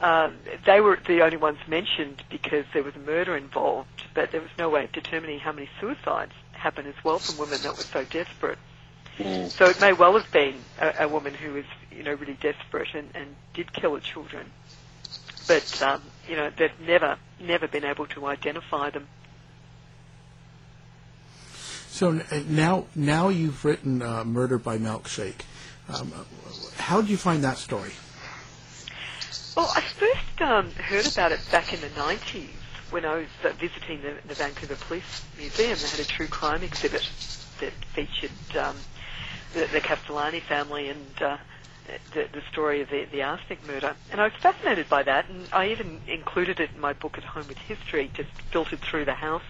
Um, 0.01 0.37
they 0.67 0.81
were 0.81 0.99
the 1.07 1.23
only 1.23 1.37
ones 1.37 1.59
mentioned 1.69 2.25
because 2.29 2.65
there 2.73 2.83
was 2.83 2.97
a 2.97 3.01
murder 3.01 3.37
involved, 3.37 4.05
but 4.15 4.33
there 4.33 4.41
was 4.41 4.51
no 4.59 4.69
way 4.69 4.85
of 4.85 4.93
determining 4.93 5.39
how 5.39 5.53
many 5.53 5.69
suicides 5.81 6.33
happened 6.53 6.89
as 6.89 7.05
well 7.05 7.19
from 7.21 7.39
women 7.39 7.63
that 7.63 7.77
were 7.77 7.85
so 7.93 8.05
desperate. 8.05 8.59
So 9.19 9.69
it 9.69 9.79
may 9.79 9.93
well 9.93 10.19
have 10.19 10.31
been 10.33 10.55
a, 10.81 11.05
a 11.05 11.09
woman 11.09 11.35
who 11.35 11.53
was, 11.53 11.65
you 11.91 12.03
know, 12.03 12.15
really 12.15 12.37
desperate 12.41 12.95
and, 12.95 13.11
and 13.15 13.37
did 13.55 13.73
kill 13.73 13.95
her 13.95 14.01
children. 14.01 14.51
But, 15.47 15.83
um, 15.83 16.03
you 16.29 16.37
know, 16.37 16.51
they've 16.57 16.79
never, 16.81 17.17
never 17.41 17.69
been 17.69 17.85
able 17.85 18.07
to 18.09 18.27
identify 18.27 18.91
them. 18.91 19.09
So 21.89 22.11
uh, 22.11 22.41
now, 22.49 22.87
now 22.95 23.29
you've 23.29 23.65
written 23.65 24.03
uh, 24.03 24.25
"Murder 24.25 24.59
by 24.59 24.79
Milkshake." 24.79 25.43
Um, 25.89 26.13
how 26.77 27.01
did 27.01 27.11
you 27.11 27.17
find 27.17 27.45
that 27.45 27.59
story? 27.59 27.93
Well, 29.57 29.71
I 29.75 29.83
first 29.83 30.41
um, 30.41 30.71
heard 30.73 31.07
about 31.07 31.33
it 31.33 31.41
back 31.51 31.75
in 31.75 31.81
the 31.83 31.89
90s 31.89 32.49
when 32.91 33.05
I 33.05 33.17
was 33.17 33.29
uh, 33.45 33.51
visiting 33.61 34.01
the, 34.01 34.17
the 34.27 34.35
Vancouver 34.35 34.77
Police 34.77 35.23
Museum. 35.37 35.79
They 35.79 35.89
had 35.89 36.01
a 36.01 36.05
true 36.05 36.29
crime 36.29 36.63
exhibit 36.63 37.07
that 37.61 37.73
featured 37.95 38.57
um, 38.59 38.77
the, 39.53 39.69
the 39.73 39.81
Castellani 39.81 40.41
family 40.41 40.89
and 40.89 41.23
uh, 41.23 41.37
the, 42.15 42.27
the 42.33 42.43
story 42.51 42.81
of 42.81 42.91
the, 42.91 43.07
the 43.11 43.23
arsenic 43.23 43.67
murder. 43.67 43.95
And 44.11 44.21
I 44.21 44.25
was 44.25 44.33
fascinated 44.41 44.89
by 44.89 45.03
that, 45.03 45.29
and 45.29 45.47
I 45.53 45.69
even 45.69 46.01
included 46.07 46.61
it 46.61 46.71
in 46.75 46.81
my 46.81 46.93
book 46.93 47.19
at 47.19 47.25
Home 47.25 47.47
with 47.49 47.59
History, 47.59 48.11
just 48.15 48.31
filtered 48.51 48.81
through 48.81 49.05
the 49.05 49.15
house 49.15 49.43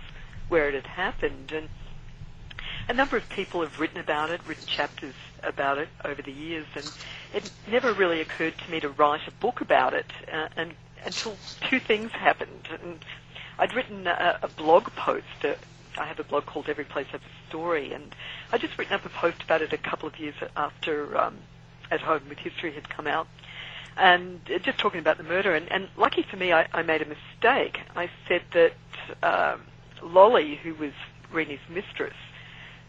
where 0.48 0.68
it 0.68 0.74
had 0.74 0.86
happened. 0.86 1.52
And 1.52 1.68
a 2.88 2.94
number 2.94 3.16
of 3.16 3.28
people 3.28 3.60
have 3.62 3.78
written 3.78 3.98
about 3.98 4.30
it, 4.30 4.40
written 4.46 4.66
chapters 4.66 5.14
about 5.42 5.78
it 5.78 5.88
over 6.04 6.22
the 6.22 6.32
years, 6.32 6.66
and 6.74 6.90
it 7.34 7.50
never 7.70 7.92
really 7.92 8.20
occurred 8.20 8.54
to 8.58 8.70
me 8.70 8.80
to 8.80 8.88
write 8.88 9.26
a 9.26 9.32
book 9.32 9.60
about 9.60 9.94
it 9.94 10.06
uh, 10.32 10.48
and, 10.56 10.74
until 11.04 11.36
two 11.68 11.80
things 11.80 12.10
happened. 12.12 12.68
And 12.82 13.04
I'd 13.58 13.74
written 13.74 14.06
a, 14.06 14.38
a 14.42 14.48
blog 14.48 14.86
post. 14.94 15.26
Uh, 15.44 15.54
I 15.98 16.06
have 16.06 16.18
a 16.18 16.24
blog 16.24 16.46
called 16.46 16.68
Every 16.68 16.84
Place 16.84 17.06
Has 17.08 17.20
a 17.20 17.48
Story, 17.48 17.92
and 17.92 18.14
I'd 18.50 18.60
just 18.60 18.78
written 18.78 18.94
up 18.94 19.04
a 19.04 19.10
post 19.10 19.42
about 19.42 19.62
it 19.62 19.72
a 19.72 19.78
couple 19.78 20.08
of 20.08 20.18
years 20.18 20.34
after 20.56 21.18
um, 21.18 21.36
At 21.92 22.00
Home 22.00 22.22
with 22.30 22.38
History 22.38 22.72
had 22.72 22.88
come 22.88 23.06
out. 23.06 23.28
And 23.98 24.40
uh, 24.52 24.58
just 24.58 24.78
talking 24.78 25.00
about 25.00 25.18
the 25.18 25.24
murder, 25.24 25.54
and, 25.54 25.70
and 25.70 25.88
lucky 25.98 26.22
for 26.22 26.38
me, 26.38 26.50
I, 26.50 26.66
I 26.72 26.82
made 26.82 27.02
a 27.02 27.04
mistake. 27.04 27.80
I 27.94 28.08
said 28.26 28.42
that 28.52 28.72
um, 29.22 29.60
Lolly, 30.02 30.56
who 30.56 30.74
was 30.74 30.92
Rennie's 31.30 31.60
mistress, 31.68 32.16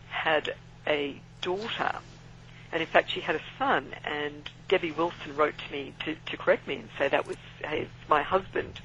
had 0.10 0.56
a 0.88 1.20
daughter, 1.42 1.98
and 2.72 2.82
in 2.82 2.88
fact 2.88 3.12
she 3.12 3.20
had 3.20 3.36
a 3.36 3.42
son. 3.60 3.88
And 4.06 4.50
Debbie 4.70 4.92
Wilson 4.92 5.36
wrote 5.36 5.56
to 5.58 5.72
me 5.72 5.94
to, 6.06 6.16
to 6.16 6.38
correct 6.38 6.66
me 6.66 6.76
and 6.76 6.90
say 6.98 7.10
that 7.10 7.28
was 7.28 7.36
hey, 7.62 7.90
my 8.08 8.22
husband, 8.22 8.80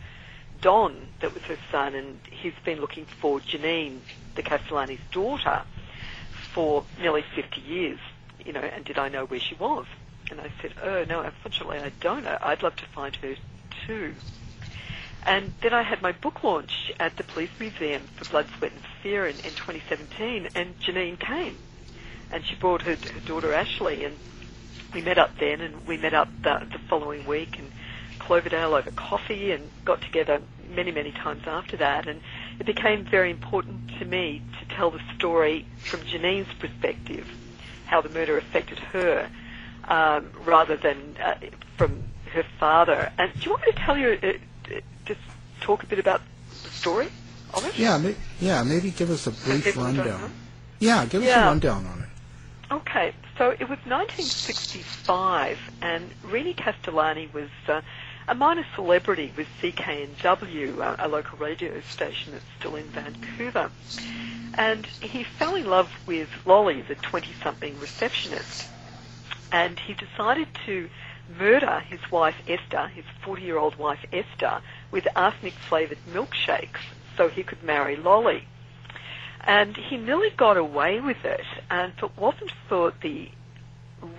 Don, 0.61 0.97
that 1.21 1.33
was 1.33 1.45
her 1.45 1.59
son, 1.71 1.95
and 1.95 2.19
he's 2.29 2.59
been 2.65 2.81
looking 2.81 3.05
for 3.05 3.39
Janine, 3.39 4.01
the 4.35 4.43
Castellani's 4.43 4.99
daughter, 5.13 5.63
for 6.53 6.85
nearly 7.01 7.23
50 7.37 7.61
years. 7.61 8.01
You 8.45 8.53
know, 8.53 8.61
and 8.61 8.85
did 8.85 8.99
I 8.99 9.09
know 9.09 9.25
where 9.27 9.41
she 9.41 9.55
was? 9.55 9.87
And 10.31 10.41
I 10.41 10.51
said, 10.61 10.73
oh 10.83 11.05
no, 11.05 11.21
unfortunately 11.21 11.79
I 11.79 11.91
don't. 12.01 12.27
I'd 12.27 12.63
love 12.63 12.77
to 12.77 12.87
find 12.87 13.15
her 13.17 13.35
too. 13.87 14.15
And 15.27 15.53
then 15.61 15.75
I 15.75 15.83
had 15.83 16.01
my 16.01 16.13
book 16.13 16.43
launch 16.45 16.93
at 16.99 17.17
the 17.17 17.25
Police 17.25 17.51
Museum 17.59 18.03
for 18.17 18.25
Blood, 18.31 18.47
Sweat 18.57 18.73
and 18.73 18.81
Fear 19.03 19.27
in, 19.27 19.37
in 19.37 19.53
2017, 19.55 20.49
and 20.55 20.79
Janine 20.81 21.19
came. 21.19 21.57
And 22.31 22.45
she 22.45 22.55
brought 22.55 22.83
her, 22.83 22.97
her 22.97 23.21
daughter 23.27 23.53
Ashley, 23.53 24.05
and 24.05 24.17
we 24.95 25.03
met 25.03 25.19
up 25.19 25.39
then, 25.39 25.61
and 25.61 25.87
we 25.87 25.97
met 25.97 26.15
up 26.15 26.29
the, 26.43 26.67
the 26.71 26.79
following 26.89 27.27
week 27.27 27.59
in 27.59 27.71
Cloverdale 28.19 28.75
over 28.75 28.91
coffee, 28.91 29.53
and 29.53 29.69
got 29.85 30.01
together 30.01 30.41
many, 30.71 30.93
many 30.93 31.11
times 31.11 31.43
after 31.47 31.77
that. 31.79 32.07
And 32.07 32.21
it 32.59 32.67
became 32.67 33.05
very 33.05 33.31
important 33.31 33.99
to 33.99 34.05
me 34.05 34.43
to 34.61 34.75
tell 34.75 34.91
the 34.91 35.01
story 35.17 35.67
from 35.85 36.01
Janine's 36.01 36.53
perspective, 36.59 37.27
how 37.87 38.01
the 38.01 38.09
murder 38.11 38.39
affected 38.39 38.79
her, 38.79 39.29
um, 39.89 40.31
rather 40.45 40.77
than 40.77 41.17
uh, 41.23 41.35
from 41.77 42.03
her 42.33 42.45
father. 42.61 43.11
And 43.19 43.33
do 43.35 43.41
you 43.41 43.51
want 43.51 43.63
me 43.67 43.73
to 43.73 43.79
tell 43.79 43.99
you, 43.99 44.19
uh, 44.23 44.33
just 45.05 45.21
talk 45.61 45.83
a 45.83 45.87
bit 45.87 45.99
about 45.99 46.21
the 46.63 46.71
story 46.71 47.09
of 47.55 47.65
it? 47.65 47.79
Yeah, 47.79 47.99
ma- 47.99 48.11
yeah. 48.41 48.63
Maybe 48.63 48.91
give 48.91 49.11
us 49.11 49.27
a 49.27 49.31
brief 49.33 49.65
people 49.65 49.85
don't 49.85 49.97
know? 49.97 50.05
rundown. 50.05 50.33
Yeah, 50.79 51.07
give 51.07 51.23
us 51.23 51.29
a 51.29 51.41
rundown 51.41 51.87
on 51.87 51.99
it. 52.01 52.05
Okay, 52.71 53.15
so 53.39 53.49
it 53.51 53.61
was 53.61 53.79
1965, 53.87 55.59
and 55.81 56.11
Rennie 56.23 56.53
Castellani 56.53 57.31
was 57.33 57.49
uh, 57.67 57.81
a 58.29 58.35
minor 58.35 58.67
celebrity 58.75 59.33
with 59.39 59.47
CKNW, 59.63 60.79
uh, 60.79 60.97
a 60.99 61.09
local 61.09 61.39
radio 61.39 61.81
station 61.81 62.33
that's 62.33 62.45
still 62.59 62.77
in 62.77 62.85
Vancouver. 62.89 63.71
And 64.55 64.85
he 64.85 65.25
fell 65.25 65.55
in 65.55 65.65
love 65.65 65.91
with 66.07 66.29
Lolly, 66.45 66.83
the 66.83 66.97
20-something 66.97 67.81
receptionist, 67.81 68.67
and 69.53 69.79
he 69.79 69.95
decided 69.95 70.49
to 70.67 70.89
murder 71.39 71.81
his 71.81 72.01
wife 72.11 72.37
Esther, 72.47 72.89
his 72.89 73.05
40-year-old 73.25 73.77
wife 73.77 74.05
Esther, 74.13 74.61
with 74.91 75.07
arsenic-flavored 75.15 75.99
milkshakes 76.13 76.81
so 77.17 77.29
he 77.29 77.43
could 77.43 77.63
marry 77.63 77.97
Lolly. 77.97 78.45
And 79.41 79.77
he 79.77 79.97
nearly 79.97 80.31
got 80.31 80.57
away 80.57 81.01
with 81.01 81.25
it, 81.25 81.47
and 81.71 81.93
if 81.97 82.03
it 82.03 82.17
wasn't 82.17 82.53
for 82.69 82.93
the 83.03 83.31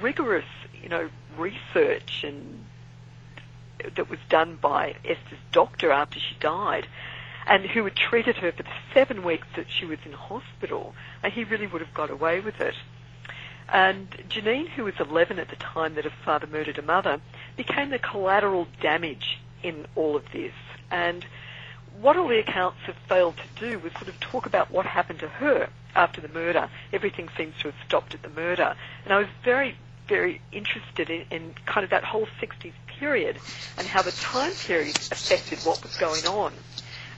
rigorous, 0.02 0.46
you 0.82 0.90
know, 0.90 1.10
research 1.38 2.24
and 2.24 2.66
that 3.96 4.10
was 4.10 4.20
done 4.28 4.58
by 4.62 4.96
Esther's 5.06 5.40
doctor 5.52 5.92
after 5.92 6.20
she 6.20 6.36
died, 6.40 6.88
and 7.48 7.66
who 7.66 7.84
had 7.86 7.96
treated 7.96 8.38
her 8.38 8.52
for 8.52 8.64
the 8.64 8.70
seven 8.94 9.24
weeks 9.24 9.48
that 9.56 9.68
she 9.70 9.86
was 9.86 10.00
in 10.06 10.12
hospital, 10.12 10.94
and 11.24 11.32
he 11.34 11.44
really 11.44 11.68
would 11.68 11.82
have 11.82 11.94
got 11.94 12.10
away 12.10 12.40
with 12.40 12.60
it. 12.60 12.76
And 13.72 14.10
Janine, 14.30 14.68
who 14.70 14.86
was 14.86 14.96
11 15.00 15.38
at 15.40 15.50
the 15.50 15.56
time 15.56 15.96
that 15.96 16.04
her 16.04 16.14
father 16.26 16.48
murdered 16.48 16.78
her 16.78 16.82
mother, 16.82 17.22
became 17.56 17.90
the 17.90 18.00
collateral 18.00 18.68
damage 18.82 19.40
in 19.62 19.86
all 19.96 20.16
of 20.16 20.32
this. 20.32 20.54
And 20.90 21.26
what 22.02 22.18
all 22.18 22.28
the 22.28 22.40
accounts 22.40 22.80
have 22.86 22.96
failed 23.08 23.36
to 23.38 23.70
do 23.70 23.80
was 23.80 23.92
sort 23.94 24.08
of 24.08 24.20
talk 24.20 24.46
about 24.46 24.72
what 24.72 24.86
happened 24.86 25.20
to 25.20 25.28
her 25.28 25.70
after 25.96 26.22
the 26.22 26.30
murder. 26.30 26.70
Everything 26.94 27.30
seems 27.38 27.56
to 27.58 27.68
have 27.70 27.76
stopped 27.86 28.14
at 28.14 28.22
the 28.22 28.30
murder. 28.30 28.76
And 29.04 29.14
I 29.14 29.20
was 29.20 29.28
very, 29.44 29.76
very 30.08 30.42
interested 30.52 31.10
in, 31.10 31.26
in 31.30 31.54
kind 31.66 31.84
of 31.84 31.92
that 31.92 32.04
whole 32.04 32.28
60s 32.42 32.74
period 32.88 33.40
and 33.78 33.88
how 33.88 34.02
the 34.02 34.12
time 34.14 34.56
period 34.56 35.00
affected 35.12 35.64
what 35.64 35.84
was 35.84 35.92
going 35.94 36.26
on 36.26 36.54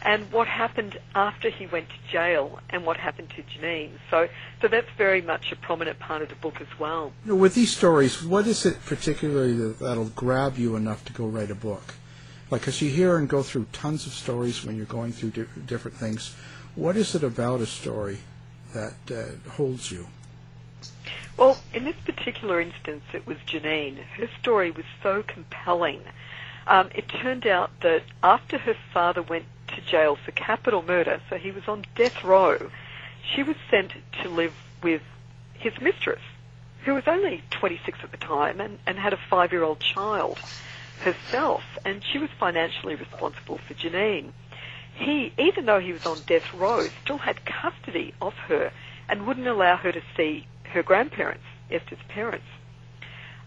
and 0.03 0.31
what 0.31 0.47
happened 0.47 0.99
after 1.13 1.49
he 1.49 1.67
went 1.67 1.87
to 1.89 2.11
jail 2.11 2.59
and 2.69 2.85
what 2.85 2.97
happened 2.97 3.29
to 3.31 3.43
Janine. 3.43 3.91
So, 4.09 4.27
so 4.61 4.67
that's 4.67 4.89
very 4.97 5.21
much 5.21 5.51
a 5.51 5.55
prominent 5.55 5.99
part 5.99 6.21
of 6.21 6.29
the 6.29 6.35
book 6.35 6.59
as 6.59 6.79
well. 6.79 7.11
You 7.25 7.33
know, 7.33 7.37
with 7.37 7.53
these 7.53 7.75
stories, 7.75 8.23
what 8.23 8.47
is 8.47 8.65
it 8.65 8.83
particularly 8.85 9.53
that, 9.53 9.79
that'll 9.79 10.05
grab 10.09 10.57
you 10.57 10.75
enough 10.75 11.05
to 11.05 11.13
go 11.13 11.27
write 11.27 11.51
a 11.51 11.55
book? 11.55 11.93
Like, 12.49 12.61
because 12.61 12.81
you 12.81 12.89
hear 12.89 13.17
and 13.17 13.29
go 13.29 13.43
through 13.43 13.67
tons 13.71 14.05
of 14.07 14.13
stories 14.13 14.65
when 14.65 14.75
you're 14.75 14.85
going 14.85 15.11
through 15.13 15.31
di- 15.31 15.61
different 15.65 15.97
things. 15.97 16.35
What 16.75 16.97
is 16.97 17.15
it 17.15 17.23
about 17.23 17.61
a 17.61 17.65
story 17.65 18.17
that 18.73 18.93
uh, 19.09 19.49
holds 19.51 19.91
you? 19.91 20.07
Well, 21.37 21.59
in 21.73 21.85
this 21.85 21.95
particular 22.05 22.59
instance, 22.59 23.03
it 23.13 23.25
was 23.25 23.37
Janine. 23.47 23.97
Her 24.17 24.29
story 24.39 24.71
was 24.71 24.85
so 25.01 25.23
compelling. 25.23 26.01
Um, 26.67 26.89
it 26.93 27.07
turned 27.07 27.47
out 27.47 27.71
that 27.81 28.03
after 28.21 28.57
her 28.57 28.75
father 28.93 29.21
went 29.21 29.45
jail 29.85 30.15
for 30.15 30.31
capital 30.31 30.81
murder, 30.81 31.21
so 31.29 31.37
he 31.37 31.51
was 31.51 31.67
on 31.67 31.85
death 31.95 32.23
row, 32.23 32.69
she 33.33 33.43
was 33.43 33.55
sent 33.69 33.93
to 34.21 34.29
live 34.29 34.53
with 34.81 35.01
his 35.53 35.73
mistress, 35.79 36.21
who 36.85 36.93
was 36.93 37.03
only 37.07 37.43
26 37.51 37.99
at 38.03 38.11
the 38.11 38.17
time 38.17 38.59
and, 38.59 38.79
and 38.87 38.97
had 38.97 39.13
a 39.13 39.19
five-year-old 39.29 39.79
child 39.79 40.39
herself, 41.01 41.63
and 41.85 42.03
she 42.03 42.17
was 42.17 42.29
financially 42.39 42.95
responsible 42.95 43.57
for 43.57 43.73
Janine. 43.73 44.31
He, 44.93 45.33
even 45.37 45.65
though 45.65 45.79
he 45.79 45.93
was 45.93 46.05
on 46.05 46.19
death 46.27 46.53
row, 46.53 46.87
still 47.03 47.17
had 47.17 47.45
custody 47.45 48.13
of 48.21 48.33
her 48.47 48.71
and 49.09 49.25
wouldn't 49.25 49.47
allow 49.47 49.77
her 49.77 49.91
to 49.91 50.01
see 50.15 50.45
her 50.63 50.83
grandparents, 50.83 51.43
Esther's 51.69 51.99
parents. 52.09 52.45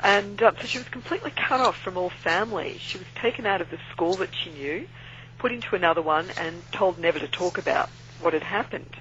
And 0.00 0.42
uh, 0.42 0.52
so 0.60 0.66
she 0.66 0.78
was 0.78 0.88
completely 0.88 1.30
cut 1.30 1.60
off 1.60 1.78
from 1.78 1.96
all 1.96 2.10
family. 2.10 2.78
She 2.78 2.98
was 2.98 3.06
taken 3.14 3.46
out 3.46 3.60
of 3.60 3.70
the 3.70 3.78
school 3.92 4.14
that 4.14 4.34
she 4.34 4.50
knew, 4.50 4.86
put 5.44 5.52
into 5.52 5.76
another 5.76 6.00
one, 6.00 6.30
and 6.38 6.62
told 6.72 6.98
never 6.98 7.18
to 7.18 7.28
talk 7.28 7.58
about 7.58 7.90
what 8.22 8.32
had 8.32 8.42
happened. 8.42 8.96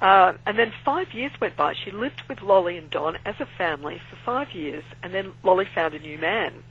Uh, 0.00 0.34
and 0.46 0.56
then 0.56 0.72
five 0.84 1.12
years 1.12 1.32
went 1.40 1.56
by. 1.56 1.74
She 1.74 1.90
lived 1.90 2.22
with 2.28 2.40
Lolly 2.40 2.78
and 2.78 2.88
Don 2.88 3.18
as 3.26 3.34
a 3.40 3.46
family 3.58 4.00
for 4.08 4.14
five 4.24 4.52
years, 4.52 4.84
and 5.02 5.12
then 5.12 5.32
Lolly 5.42 5.64
found 5.64 5.92
a 5.92 5.98
new 5.98 6.18
man. 6.18 6.62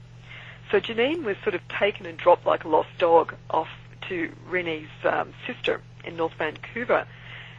So 0.70 0.80
Janine 0.80 1.24
was 1.24 1.36
sort 1.42 1.54
of 1.54 1.60
taken 1.68 2.06
and 2.06 2.16
dropped 2.16 2.46
like 2.46 2.64
a 2.64 2.68
lost 2.68 2.88
dog 2.96 3.34
off 3.50 3.68
to 4.08 4.32
Renee's 4.48 4.88
um, 5.04 5.34
sister 5.46 5.82
in 6.02 6.16
North 6.16 6.32
Vancouver, 6.38 7.06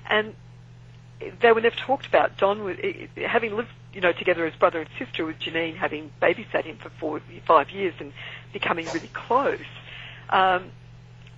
and 0.09 0.33
they 1.39 1.51
were 1.51 1.62
never 1.62 1.75
talked 1.75 2.07
about. 2.07 2.35
Don 2.38 2.63
was 2.63 2.77
having 3.15 3.55
lived 3.55 3.69
you 3.93 4.01
know, 4.01 4.12
together 4.12 4.43
as 4.47 4.55
brother 4.55 4.79
and 4.79 4.89
sister 4.97 5.24
with 5.24 5.38
Janine 5.38 5.75
having 5.75 6.12
babysat 6.19 6.65
him 6.65 6.77
for 6.77 6.89
four, 6.89 7.21
five 7.45 7.69
years 7.69 7.93
and 8.00 8.12
becoming 8.53 8.88
really 8.88 9.12
close. 9.13 9.59
Um, 10.31 10.71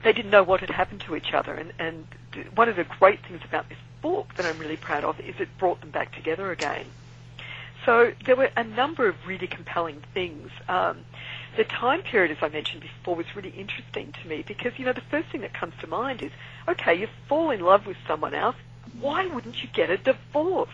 they 0.07 0.13
didn't 0.13 0.31
know 0.31 0.41
what 0.43 0.61
had 0.61 0.69
happened 0.69 1.01
to 1.01 1.17
each 1.17 1.33
other. 1.33 1.53
And, 1.53 1.73
and 1.77 2.07
one 2.55 2.69
of 2.69 2.77
the 2.77 2.85
great 2.85 3.19
things 3.27 3.41
about 3.43 3.67
this 3.67 3.77
book 4.01 4.33
that 4.37 4.45
I'm 4.45 4.57
really 4.57 4.77
proud 4.77 5.03
of 5.03 5.19
is 5.19 5.35
it 5.37 5.49
brought 5.57 5.81
them 5.81 5.89
back 5.89 6.15
together 6.15 6.49
again. 6.49 6.85
So 7.85 8.13
there 8.25 8.37
were 8.37 8.49
a 8.55 8.63
number 8.63 9.09
of 9.09 9.15
really 9.27 9.47
compelling 9.47 10.01
things. 10.13 10.49
Um, 10.69 10.99
the 11.57 11.65
time 11.65 12.03
period, 12.03 12.31
as 12.31 12.37
I 12.41 12.47
mentioned 12.47 12.83
before, 12.83 13.17
was 13.17 13.35
really 13.35 13.49
interesting 13.49 14.13
to 14.13 14.27
me 14.29 14.45
because, 14.47 14.79
you 14.79 14.85
know, 14.85 14.93
the 14.93 15.01
first 15.01 15.27
thing 15.27 15.41
that 15.41 15.53
comes 15.53 15.73
to 15.81 15.87
mind 15.87 16.21
is, 16.21 16.31
okay, 16.69 16.95
you 16.95 17.09
fall 17.27 17.51
in 17.51 17.59
love 17.59 17.85
with 17.85 17.97
someone 18.07 18.33
else, 18.33 18.55
why 19.01 19.25
wouldn't 19.25 19.61
you 19.61 19.67
get 19.73 19.89
a 19.89 19.97
divorce? 19.97 20.69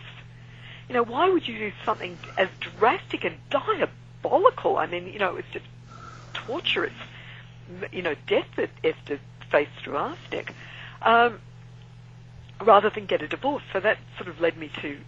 You 0.88 0.94
know, 0.94 1.02
why 1.02 1.28
would 1.28 1.48
you 1.48 1.58
do 1.58 1.72
something 1.84 2.16
as 2.38 2.50
drastic 2.78 3.24
and 3.24 3.34
diabolical? 3.50 4.76
I 4.76 4.86
mean, 4.86 5.12
you 5.12 5.18
know, 5.18 5.30
it 5.30 5.34
was 5.34 5.44
just 5.52 5.66
torturous, 6.34 6.92
you 7.92 8.02
know, 8.02 8.14
death 8.26 8.46
that 8.56 8.70
Esther 8.82 9.20
faced 9.50 9.70
through 9.82 9.96
arsenic, 9.96 10.54
um, 11.02 11.40
rather 12.60 12.90
than 12.90 13.06
get 13.06 13.22
a 13.22 13.28
divorce. 13.28 13.62
So 13.72 13.80
that 13.80 13.98
sort 14.16 14.28
of 14.28 14.40
led 14.40 14.56
me 14.56 14.70
to 14.80 14.98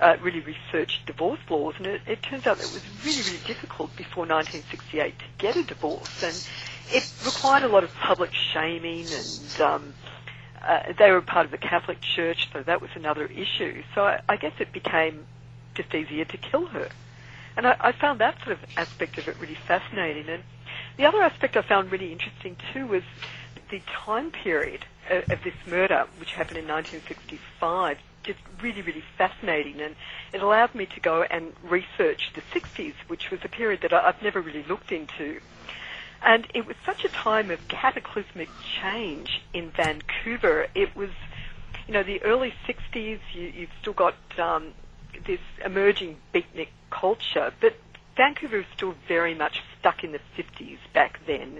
uh, 0.00 0.16
really 0.22 0.40
research 0.40 1.00
divorce 1.06 1.40
laws, 1.48 1.74
and 1.78 1.86
it, 1.86 2.02
it 2.06 2.22
turns 2.22 2.46
out 2.46 2.58
that 2.58 2.64
it 2.64 2.70
was 2.72 2.82
really, 3.04 3.22
really 3.22 3.38
difficult 3.38 3.94
before 3.96 4.22
1968 4.26 5.18
to 5.18 5.24
get 5.38 5.56
a 5.56 5.62
divorce, 5.62 6.10
and 6.22 6.42
it 6.86 7.04
required 7.24 7.62
a 7.62 7.68
lot 7.68 7.84
of 7.84 7.90
public 7.94 8.32
shaming, 8.52 9.12
and 9.12 9.60
um, 9.60 9.94
uh, 10.62 10.80
they 10.98 11.10
were 11.10 11.22
part 11.22 11.44
of 11.46 11.52
the 11.52 11.58
Catholic 11.58 12.00
Church, 12.00 12.48
so 12.52 12.62
that 12.62 12.80
was 12.80 12.90
another 12.94 13.26
issue. 13.26 13.82
So 13.94 14.04
I, 14.04 14.20
I 14.28 14.36
guess 14.36 14.52
it 14.58 14.72
became 14.72 15.26
just 15.74 15.94
easier 15.94 16.24
to 16.24 16.36
kill 16.36 16.66
her, 16.66 16.88
and 17.56 17.66
I, 17.66 17.76
I 17.80 17.92
found 17.92 18.20
that 18.20 18.36
sort 18.44 18.52
of 18.52 18.58
aspect 18.76 19.18
of 19.18 19.28
it 19.28 19.38
really 19.38 19.56
fascinating. 19.66 20.28
And 20.28 20.42
the 20.96 21.06
other 21.06 21.22
aspect 21.22 21.56
I 21.56 21.62
found 21.62 21.90
really 21.90 22.12
interesting 22.12 22.56
too 22.72 22.86
was 22.86 23.02
the 23.70 23.80
time 23.86 24.30
period 24.30 24.84
of, 25.10 25.30
of 25.30 25.42
this 25.42 25.54
murder, 25.66 26.06
which 26.18 26.32
happened 26.32 26.58
in 26.58 26.68
1965 26.68 27.98
just 28.24 28.38
really, 28.60 28.82
really 28.82 29.04
fascinating, 29.16 29.80
and 29.80 29.94
it 30.32 30.42
allowed 30.42 30.74
me 30.74 30.86
to 30.86 31.00
go 31.00 31.22
and 31.22 31.52
research 31.62 32.32
the 32.34 32.40
60s, 32.58 32.94
which 33.06 33.30
was 33.30 33.40
a 33.44 33.48
period 33.48 33.82
that 33.82 33.92
I've 33.92 34.20
never 34.22 34.40
really 34.40 34.64
looked 34.64 34.90
into. 34.90 35.40
And 36.22 36.46
it 36.54 36.66
was 36.66 36.74
such 36.84 37.04
a 37.04 37.08
time 37.08 37.50
of 37.50 37.68
cataclysmic 37.68 38.48
change 38.80 39.42
in 39.52 39.70
Vancouver. 39.70 40.68
It 40.74 40.96
was, 40.96 41.10
you 41.86 41.92
know, 41.92 42.02
the 42.02 42.22
early 42.22 42.54
60s, 42.66 43.20
you, 43.34 43.52
you've 43.54 43.70
still 43.80 43.92
got 43.92 44.16
um, 44.38 44.72
this 45.26 45.40
emerging 45.64 46.16
beatnik 46.34 46.68
culture, 46.90 47.52
but 47.60 47.76
Vancouver 48.16 48.58
was 48.58 48.66
still 48.74 48.94
very 49.08 49.34
much 49.34 49.60
stuck 49.78 50.04
in 50.04 50.12
the 50.12 50.20
50s 50.36 50.78
back 50.92 51.20
then. 51.26 51.58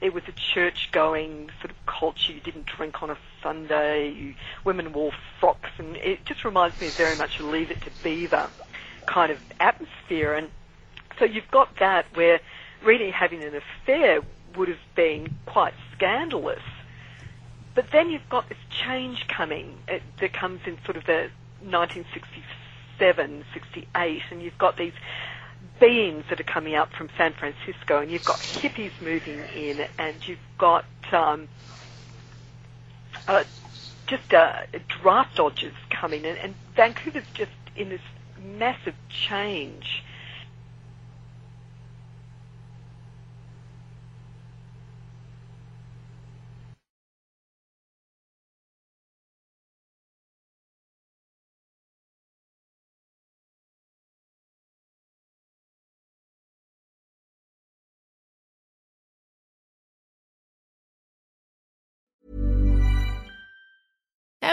It 0.00 0.12
was 0.12 0.24
a 0.26 0.32
church-going 0.32 1.50
sort 1.60 1.70
of 1.70 1.86
culture. 1.86 2.32
You 2.32 2.40
didn't 2.40 2.66
drink 2.66 3.02
on 3.02 3.10
a 3.10 3.16
Sunday. 3.42 4.10
You, 4.10 4.34
women 4.64 4.92
wore 4.92 5.12
frocks, 5.40 5.70
and 5.78 5.96
it 5.96 6.24
just 6.24 6.44
reminds 6.44 6.80
me 6.80 6.88
of 6.88 6.94
very 6.94 7.16
much 7.16 7.38
of 7.38 7.46
Leave 7.46 7.70
It 7.70 7.80
to 7.82 7.90
Beaver 8.02 8.50
kind 9.06 9.30
of 9.30 9.38
atmosphere. 9.60 10.34
And 10.34 10.50
so 11.18 11.24
you've 11.24 11.50
got 11.50 11.76
that 11.78 12.06
where 12.14 12.40
really 12.82 13.10
having 13.10 13.42
an 13.42 13.54
affair 13.54 14.20
would 14.56 14.68
have 14.68 14.78
been 14.94 15.36
quite 15.46 15.74
scandalous. 15.94 16.62
But 17.74 17.90
then 17.90 18.10
you've 18.10 18.28
got 18.28 18.48
this 18.48 18.58
change 18.70 19.26
coming 19.26 19.78
it, 19.88 20.02
that 20.20 20.32
comes 20.32 20.60
in 20.66 20.78
sort 20.84 20.96
of 20.96 21.06
the 21.06 21.30
1967, 21.60 23.44
68, 23.52 24.22
and 24.30 24.42
you've 24.42 24.58
got 24.58 24.76
these 24.76 24.92
beings 25.80 26.24
that 26.30 26.40
are 26.40 26.44
coming 26.44 26.74
out 26.74 26.88
from 26.96 27.08
San 27.16 27.34
Francisco, 27.38 28.00
and 28.00 28.10
you've 28.10 28.24
got 28.24 28.40
hippies 28.40 28.92
moving 29.00 29.44
in, 29.44 29.80
and 29.98 30.16
you've 30.26 30.38
got 30.58 30.84
um, 31.12 31.48
uh, 33.26 33.44
just 34.06 34.32
uh, 34.32 34.52
draft 35.02 35.36
dodgers 35.36 35.74
coming 35.90 36.24
in, 36.24 36.36
and 36.36 36.54
Vancouver's 36.76 37.24
just 37.34 37.50
in 37.76 37.88
this 37.88 38.00
massive 38.42 38.94
change. 39.28 40.02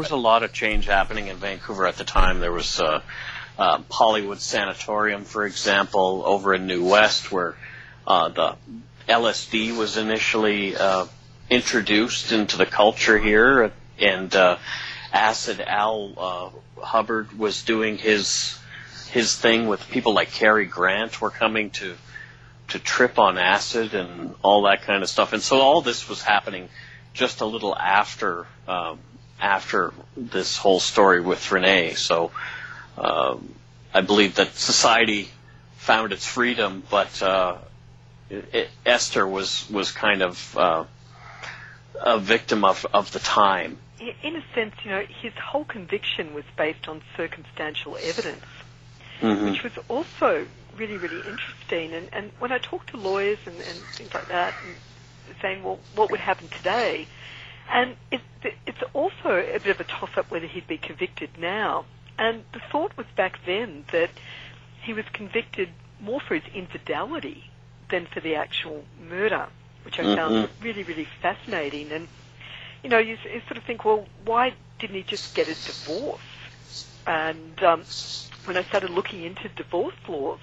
Was 0.00 0.10
a 0.10 0.16
lot 0.16 0.42
of 0.42 0.50
change 0.50 0.86
happening 0.86 1.26
in 1.26 1.36
Vancouver 1.36 1.86
at 1.86 1.98
the 1.98 2.04
time. 2.04 2.40
There 2.40 2.50
was 2.50 2.80
uh, 2.80 3.02
uh, 3.58 3.82
Hollywood 3.90 4.40
Sanatorium, 4.40 5.24
for 5.24 5.44
example, 5.44 6.22
over 6.24 6.54
in 6.54 6.66
New 6.66 6.88
West, 6.88 7.30
where 7.30 7.54
uh, 8.06 8.30
the 8.30 8.56
LSD 9.06 9.76
was 9.76 9.98
initially 9.98 10.74
uh, 10.74 11.04
introduced 11.50 12.32
into 12.32 12.56
the 12.56 12.64
culture 12.64 13.18
here, 13.18 13.72
and 13.98 14.34
uh, 14.34 14.56
Acid 15.12 15.60
Al 15.60 16.14
uh, 16.16 16.80
Hubbard 16.80 17.38
was 17.38 17.62
doing 17.62 17.98
his 17.98 18.58
his 19.10 19.36
thing 19.36 19.66
with 19.66 19.86
people 19.90 20.14
like 20.14 20.32
Cary 20.32 20.64
Grant 20.64 21.20
were 21.20 21.28
coming 21.28 21.68
to 21.72 21.94
to 22.68 22.78
trip 22.78 23.18
on 23.18 23.36
acid 23.36 23.92
and 23.92 24.34
all 24.40 24.62
that 24.62 24.80
kind 24.80 25.02
of 25.02 25.10
stuff, 25.10 25.34
and 25.34 25.42
so 25.42 25.60
all 25.60 25.82
this 25.82 26.08
was 26.08 26.22
happening 26.22 26.70
just 27.12 27.42
a 27.42 27.44
little 27.44 27.76
after 27.76 28.46
um, 28.66 28.98
after 29.40 29.92
this 30.16 30.56
whole 30.56 30.80
story 30.80 31.20
with 31.20 31.50
Renee. 31.52 31.94
So 31.94 32.30
um, 32.96 33.54
I 33.92 34.00
believe 34.02 34.36
that 34.36 34.54
society 34.54 35.28
found 35.76 36.12
its 36.12 36.26
freedom, 36.26 36.82
but 36.90 37.22
uh, 37.22 37.56
it, 38.28 38.70
Esther 38.84 39.26
was 39.26 39.68
was 39.70 39.92
kind 39.92 40.22
of 40.22 40.56
uh, 40.56 40.84
a 42.00 42.18
victim 42.18 42.64
of 42.64 42.86
of 42.92 43.10
the 43.12 43.18
time. 43.20 43.78
In 44.22 44.34
a 44.36 44.42
sense, 44.54 44.74
you 44.82 44.90
know, 44.90 45.04
his 45.20 45.34
whole 45.34 45.64
conviction 45.64 46.32
was 46.32 46.44
based 46.56 46.88
on 46.88 47.02
circumstantial 47.16 47.98
evidence, 48.00 48.44
Mm-hmm. 49.20 49.44
which 49.50 49.62
was 49.62 49.72
also 49.88 50.46
really, 50.78 50.96
really 50.96 51.20
interesting. 51.20 51.92
And, 51.92 52.08
and 52.12 52.30
when 52.38 52.52
I 52.52 52.58
talked 52.58 52.90
to 52.90 52.96
lawyers 52.96 53.38
and, 53.44 53.56
and 53.60 53.78
things 53.96 54.14
like 54.14 54.28
that, 54.28 54.54
and 54.64 54.74
saying, 55.42 55.62
well, 55.62 55.78
what 55.94 56.10
would 56.10 56.20
happen 56.20 56.48
today? 56.48 57.06
And 57.72 57.96
it, 58.10 58.22
it's 58.66 58.82
also 58.94 59.30
a 59.30 59.58
bit 59.60 59.70
of 59.70 59.80
a 59.80 59.84
toss-up 59.84 60.30
whether 60.30 60.46
he'd 60.46 60.66
be 60.68 60.78
convicted 60.78 61.30
now. 61.38 61.86
And 62.18 62.44
the 62.52 62.60
thought 62.72 62.96
was 62.96 63.06
back 63.16 63.38
then 63.46 63.86
that 63.92 64.10
he 64.84 64.92
was 64.94 65.04
convicted 65.12 65.70
more 66.00 66.20
for 66.20 66.34
his 66.34 66.44
infidelity 66.54 67.44
than 67.90 68.06
for 68.12 68.20
the 68.20 68.34
actual 68.36 68.84
murder, 68.98 69.48
which 69.84 69.98
I 69.98 70.04
found 70.14 70.36
Mhm. 70.36 70.50
really, 70.60 70.84
really 70.84 71.06
fascinating. 71.22 71.92
And 71.92 72.08
you 72.82 72.90
know, 72.90 72.98
you, 72.98 73.16
you 73.24 73.40
sort 73.42 73.58
of 73.58 73.64
think, 73.64 73.84
well, 73.84 74.08
why 74.24 74.54
didn't 74.78 74.96
he 74.96 75.02
just 75.04 75.32
get 75.34 75.48
a 75.48 75.56
divorce? 75.56 76.20
And 77.06 77.62
um, 77.62 77.86
when 78.44 78.56
I 78.56 78.64
started 78.64 78.90
looking 78.90 79.24
into 79.24 79.48
divorce 79.50 79.96
laws 80.08 80.40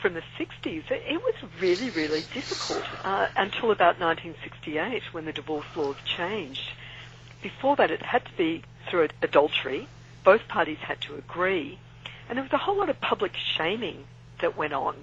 from 0.00 0.14
the 0.14 0.22
60s, 0.38 0.90
it, 0.90 1.22
was 1.22 1.34
really, 1.60 1.90
really 1.90 2.24
difficult 2.32 2.84
uh, 3.04 3.28
until 3.36 3.70
about 3.70 3.98
1968 4.00 5.02
when 5.12 5.24
the 5.24 5.32
divorce 5.32 5.66
laws 5.74 5.96
changed. 6.04 6.70
Before 7.42 7.76
that, 7.76 7.90
it 7.90 8.02
had 8.02 8.24
to 8.24 8.32
be 8.36 8.62
through 8.88 9.08
adultery. 9.22 9.88
Both 10.24 10.48
parties 10.48 10.78
had 10.78 11.00
to 11.02 11.16
agree. 11.16 11.78
And 12.28 12.36
there 12.36 12.42
was 12.42 12.52
a 12.52 12.58
whole 12.58 12.76
lot 12.76 12.90
of 12.90 13.00
public 13.00 13.34
shaming 13.36 14.04
that 14.40 14.56
went 14.56 14.72
on. 14.72 14.96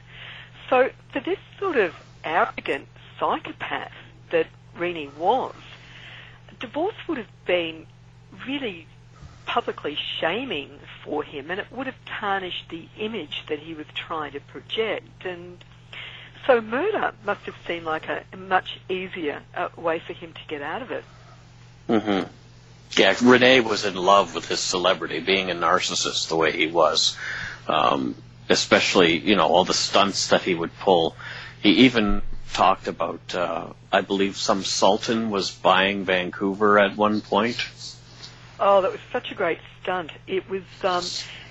So 0.69 0.89
for 1.11 1.19
this 1.19 1.39
sort 1.59 1.77
of 1.77 1.93
arrogant 2.23 2.87
psychopath 3.19 3.91
that 4.31 4.47
Rennie 4.77 5.09
was, 5.17 5.55
divorce 6.59 6.95
would 7.07 7.17
have 7.17 7.45
been 7.45 7.85
really 8.47 8.87
publicly 9.55 9.97
shaming 10.19 10.69
for 11.01 11.23
him 11.23 11.49
and 11.49 11.61
it 11.61 11.65
would 11.71 11.85
have 11.85 11.95
tarnished 12.05 12.67
the 12.69 12.89
image 12.99 13.41
that 13.47 13.57
he 13.57 13.73
was 13.73 13.85
trying 13.95 14.33
to 14.33 14.39
project 14.41 15.23
and 15.23 15.63
so 16.45 16.59
murder 16.59 17.13
must 17.23 17.39
have 17.45 17.55
seemed 17.65 17.85
like 17.85 18.05
a, 18.09 18.21
much 18.35 18.81
easier 18.89 19.41
uh, 19.55 19.69
way 19.77 19.97
for 19.99 20.11
him 20.11 20.33
to 20.33 20.41
get 20.49 20.61
out 20.61 20.81
of 20.81 20.91
it. 20.91 21.05
hmm 21.87 22.23
Yeah, 22.99 23.15
Renee 23.23 23.61
was 23.61 23.85
in 23.85 23.95
love 23.95 24.35
with 24.35 24.45
his 24.49 24.59
celebrity, 24.59 25.21
being 25.21 25.49
a 25.49 25.55
narcissist 25.55 26.27
the 26.27 26.35
way 26.35 26.51
he 26.51 26.67
was. 26.67 27.17
Um, 27.69 28.13
especially, 28.49 29.17
you 29.17 29.37
know, 29.37 29.47
all 29.47 29.63
the 29.63 29.73
stunts 29.73 30.27
that 30.27 30.41
he 30.41 30.53
would 30.53 30.77
pull. 30.79 31.15
He 31.63 31.69
even 31.85 32.21
talked 32.53 32.87
about, 32.89 33.33
uh, 33.33 33.67
I 33.91 34.01
believe, 34.01 34.35
some 34.35 34.63
sultan 34.65 35.29
was 35.31 35.49
buying 35.49 36.03
Vancouver 36.03 36.77
at 36.77 36.95
one 36.97 37.21
point. 37.21 37.57
Oh, 38.59 38.81
that 38.81 38.91
was 38.91 39.01
such 39.11 39.31
a 39.31 39.35
great 39.35 39.59
stunt. 39.81 40.11
It 40.27 40.49
was 40.49 40.63
um, 40.83 41.03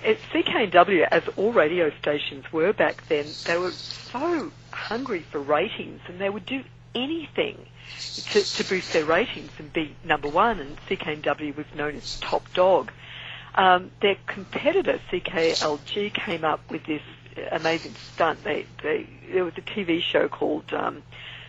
at 0.03 0.17
CKNW, 0.31 1.07
as 1.09 1.23
all 1.35 1.53
radio 1.53 1.91
stations 2.01 2.51
were 2.51 2.73
back 2.73 3.07
then. 3.07 3.25
They 3.45 3.57
were 3.57 3.71
so 3.71 4.51
hungry 4.71 5.21
for 5.21 5.39
ratings, 5.39 6.01
and 6.07 6.19
they 6.19 6.29
would 6.29 6.45
do 6.45 6.63
anything 6.95 7.57
to, 8.31 8.43
to 8.43 8.63
boost 8.63 8.93
their 8.93 9.05
ratings 9.05 9.51
and 9.59 9.71
be 9.71 9.95
number 10.03 10.29
one. 10.29 10.59
And 10.59 10.77
CKNW 10.87 11.55
was 11.55 11.67
known 11.75 11.95
as 11.95 12.19
top 12.19 12.51
dog. 12.53 12.91
Um, 13.53 13.91
their 14.01 14.17
competitor 14.25 14.99
CKLG 15.11 16.13
came 16.13 16.43
up 16.43 16.69
with 16.71 16.85
this 16.85 17.01
amazing 17.51 17.95
stunt. 18.13 18.43
They, 18.43 18.65
they, 18.81 19.07
there 19.31 19.45
was 19.45 19.53
a 19.57 19.61
TV 19.61 20.01
show 20.01 20.27
called 20.27 20.73
um, 20.73 21.03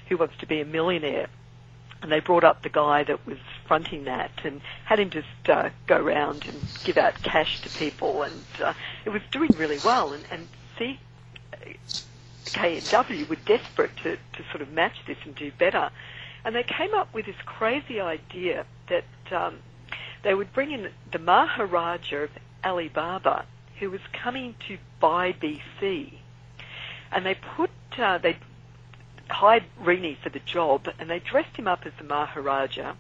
Who 0.08 0.16
Wants 0.16 0.36
to 0.38 0.46
Be 0.46 0.60
a 0.60 0.64
Millionaire, 0.64 1.28
and 2.02 2.10
they 2.12 2.20
brought 2.20 2.44
up 2.44 2.62
the 2.62 2.68
guy 2.68 3.02
that 3.04 3.26
was 3.26 3.38
fronting 3.66 4.04
that 4.04 4.30
and 4.44 4.60
had 4.84 5.00
him 5.00 5.10
just 5.10 5.48
uh, 5.48 5.70
go 5.86 5.96
around 5.96 6.44
and 6.46 6.56
give 6.84 6.98
out 6.98 7.14
cash 7.22 7.60
to 7.62 7.68
people, 7.70 8.22
and 8.22 8.44
uh, 8.62 8.72
it 9.04 9.10
was 9.10 9.22
doing 9.30 9.50
really 9.56 9.78
well. 9.84 10.12
And, 10.12 10.24
and 10.30 10.48
see, 10.78 10.98
KNW 12.44 13.28
were 13.28 13.36
desperate 13.36 13.96
to, 13.98 14.16
to 14.16 14.44
sort 14.50 14.62
of 14.62 14.70
match 14.72 14.96
this 15.06 15.18
and 15.24 15.34
do 15.34 15.50
better, 15.58 15.90
and 16.44 16.54
they 16.54 16.62
came 16.62 16.94
up 16.94 17.12
with 17.12 17.26
this 17.26 17.36
crazy 17.44 18.00
idea 18.00 18.64
that 18.88 19.04
um, 19.32 19.58
they 20.22 20.34
would 20.34 20.52
bring 20.52 20.70
in 20.70 20.90
the 21.10 21.18
Maharaja 21.18 22.24
of 22.24 22.30
Alibaba, 22.64 23.46
who 23.78 23.90
was 23.90 24.00
coming 24.12 24.54
to 24.68 24.78
buy 25.00 25.32
BC, 25.32 26.12
and 27.12 27.26
they 27.26 27.34
put 27.34 27.70
uh, 27.98 28.18
they 28.18 28.36
hired 29.28 29.64
Rennie 29.80 30.18
for 30.22 30.30
the 30.30 30.38
job, 30.40 30.88
and 30.98 31.10
they 31.10 31.18
dressed 31.18 31.56
him 31.56 31.68
up 31.68 31.86
as 31.86 31.92
the 31.98 32.04
Maharaja. 32.04 32.94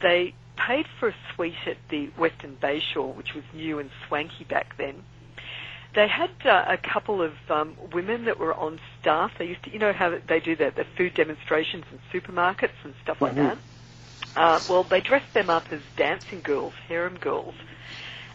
They 0.00 0.34
paid 0.56 0.86
for 0.98 1.08
a 1.08 1.14
suite 1.34 1.54
at 1.66 1.76
the 1.88 2.08
Westin 2.18 2.56
Bayshore, 2.56 3.14
which 3.14 3.34
was 3.34 3.44
new 3.54 3.78
and 3.78 3.90
swanky 4.06 4.44
back 4.44 4.76
then. 4.76 5.02
They 5.94 6.06
had 6.06 6.30
uh, 6.44 6.64
a 6.68 6.76
couple 6.76 7.20
of 7.20 7.32
um, 7.50 7.76
women 7.92 8.26
that 8.26 8.38
were 8.38 8.54
on 8.54 8.78
staff. 9.00 9.32
They 9.38 9.46
used 9.46 9.64
to, 9.64 9.72
you 9.72 9.78
know, 9.78 9.92
how 9.92 10.16
they 10.26 10.38
do 10.38 10.54
the, 10.54 10.72
the 10.74 10.84
food 10.96 11.14
demonstrations 11.14 11.84
in 11.90 12.20
supermarkets 12.20 12.78
and 12.84 12.94
stuff 13.02 13.20
like 13.20 13.34
that. 13.34 13.58
Uh, 14.36 14.60
well, 14.68 14.84
they 14.84 15.00
dressed 15.00 15.34
them 15.34 15.50
up 15.50 15.72
as 15.72 15.80
dancing 15.96 16.40
girls, 16.40 16.74
harem 16.86 17.16
girls, 17.16 17.54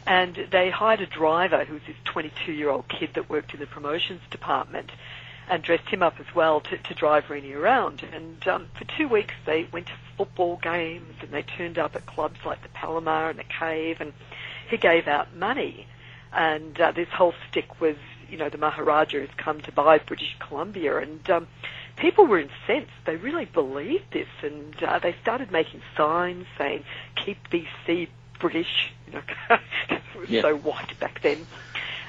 and 0.05 0.35
they 0.51 0.69
hired 0.69 0.99
a 0.99 1.05
driver 1.05 1.63
who 1.63 1.75
was 1.75 1.83
this 1.87 1.95
22-year-old 2.05 2.87
kid 2.89 3.11
that 3.13 3.29
worked 3.29 3.53
in 3.53 3.59
the 3.61 3.65
promotions 3.65 4.21
department, 4.29 4.91
and 5.49 5.61
dressed 5.63 5.87
him 5.89 6.01
up 6.03 6.19
as 6.19 6.33
well 6.35 6.59
to, 6.61 6.77
to 6.77 6.93
drive 6.93 7.29
Rennie 7.29 7.53
around. 7.53 8.03
And 8.13 8.47
um, 8.47 8.67
for 8.77 8.85
two 8.97 9.07
weeks, 9.07 9.33
they 9.45 9.67
went 9.71 9.87
to 9.87 9.93
football 10.17 10.57
games 10.57 11.15
and 11.21 11.31
they 11.31 11.43
turned 11.43 11.77
up 11.77 11.95
at 11.95 12.05
clubs 12.05 12.39
like 12.45 12.61
the 12.63 12.69
Palomar 12.69 13.29
and 13.29 13.37
the 13.39 13.43
Cave, 13.43 13.97
and 14.01 14.13
he 14.69 14.77
gave 14.77 15.07
out 15.07 15.35
money. 15.35 15.87
And 16.33 16.79
uh, 16.81 16.91
this 16.91 17.07
whole 17.09 17.33
stick 17.49 17.79
was, 17.79 17.95
you 18.29 18.37
know, 18.37 18.49
the 18.49 18.57
Maharaja 18.57 19.19
has 19.19 19.29
come 19.37 19.61
to 19.61 19.71
buy 19.71 19.99
British 19.99 20.35
Columbia, 20.39 20.97
and 20.97 21.29
um, 21.29 21.47
people 21.95 22.25
were 22.25 22.39
incensed. 22.39 22.91
They 23.05 23.15
really 23.15 23.45
believed 23.45 24.11
this, 24.11 24.27
and 24.41 24.75
uh, 24.83 24.99
they 24.99 25.15
started 25.21 25.51
making 25.51 25.81
signs 25.95 26.45
saying, 26.57 26.83
"Keep 27.15 27.37
BC 27.49 28.09
British." 28.39 28.91
You 29.07 29.13
know, 29.13 29.21
it 29.89 30.01
was 30.19 30.29
Yeah. 30.29 30.41
so 30.41 30.57
white 30.57 30.99
back 30.99 31.21
then, 31.21 31.45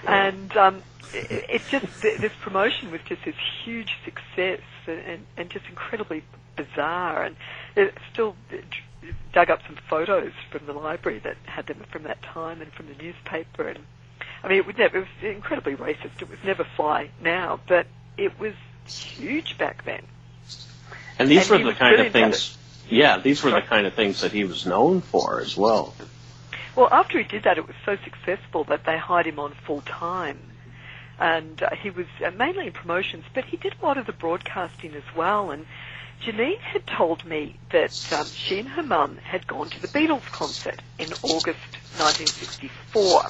and 0.07 0.57
um, 0.57 0.83
it, 1.13 1.45
it 1.49 1.63
just 1.71 2.03
this 2.03 2.33
promotion 2.41 2.91
was 2.91 3.01
just 3.07 3.25
this 3.25 3.35
huge 3.65 3.93
success, 4.05 4.61
and, 4.87 5.01
and, 5.01 5.27
and 5.37 5.51
just 5.51 5.67
incredibly 5.69 6.23
bizarre. 6.57 7.25
And 7.25 7.37
it 7.75 7.95
still 8.13 8.37
d- 8.51 8.61
dug 9.33 9.51
up 9.51 9.61
some 9.67 9.77
photos 9.89 10.33
from 10.51 10.67
the 10.67 10.73
library 10.73 11.21
that 11.21 11.37
had 11.45 11.67
them 11.67 11.85
from 11.91 12.05
that 12.05 12.23
time 12.23 12.61
and 12.61 12.73
from 12.73 12.87
the 12.87 13.03
newspaper, 13.03 13.69
and 13.69 13.79
I 14.43 14.49
mean, 14.49 14.59
it 14.59 14.67
would 14.67 14.79
never. 14.79 14.99
It 14.99 15.01
was 15.01 15.35
incredibly 15.35 15.75
racist. 15.75 16.23
It 16.23 16.29
would 16.29 16.45
never 16.45 16.65
fly 16.77 17.11
now, 17.21 17.61
but 17.67 17.87
it 18.17 18.39
was 18.39 18.55
huge 18.87 19.59
back 19.59 19.85
then. 19.85 20.03
And 21.19 21.29
these 21.31 21.51
And 21.51 21.65
were 21.65 21.73
the 21.73 21.77
kind 21.77 22.01
of 22.01 22.13
things. 22.13 22.57
Yeah, 22.89 23.19
these 23.19 23.43
were 23.43 23.51
the 23.51 23.63
kind 23.63 23.87
of 23.87 23.95
things 23.95 24.21
that 24.21 24.31
he 24.31 24.45
was 24.45 24.65
known 24.65 25.01
for 25.01 25.41
as 25.41 25.57
well. 25.57 25.95
Well, 26.77 26.89
after 26.93 27.19
he 27.19 27.25
did 27.25 27.45
that, 27.45 27.57
it 27.57 27.67
was 27.67 27.77
so 27.87 27.97
successful 28.05 28.65
that 28.65 28.85
they 28.85 28.99
hired 28.99 29.27
him 29.27 29.39
on 29.39 29.55
full 29.67 29.81
time. 29.81 30.39
and 31.19 31.63
uh, 31.63 31.71
he 31.75 31.89
was 31.89 32.07
uh, 32.25 32.31
mainly 32.33 32.67
in 32.67 32.73
promotions, 32.73 33.25
but 33.33 33.47
he 33.47 33.57
did 33.57 33.75
a 33.81 33.87
lot 33.87 33.97
of 33.97 34.05
the 34.05 34.13
broadcasting 34.13 34.95
as 34.95 35.03
well. 35.17 35.51
And 35.51 35.65
Janine 36.23 36.59
had 36.61 36.87
told 36.87 37.25
me 37.25 37.57
that 37.73 38.13
um, 38.13 38.27
she 38.27 38.59
and 38.59 38.69
her 38.69 38.83
mum 38.83 39.17
had 39.17 39.47
gone 39.47 39.71
to 39.71 39.81
the 39.81 39.89
Beatles 39.89 40.25
concert 40.27 40.83
in 40.99 41.07
August 41.23 41.79
1964, 41.99 43.23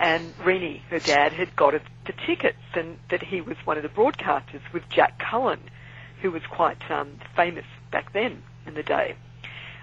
and 0.00 0.34
Rennie, 0.44 0.82
her 0.90 0.98
dad, 0.98 1.32
had 1.32 1.54
got 1.54 1.74
the 2.06 2.12
tickets, 2.26 2.58
and 2.74 2.98
that 3.10 3.22
he 3.22 3.40
was 3.40 3.56
one 3.64 3.76
of 3.76 3.84
the 3.84 3.88
broadcasters 3.88 4.62
with 4.72 4.88
Jack 4.88 5.20
Cullen, 5.20 5.60
who 6.22 6.32
was 6.32 6.42
quite 6.50 6.90
um, 6.90 7.18
famous 7.36 7.66
back 7.92 8.12
then 8.12 8.42
in 8.66 8.74
the 8.74 8.82
day. 8.82 9.14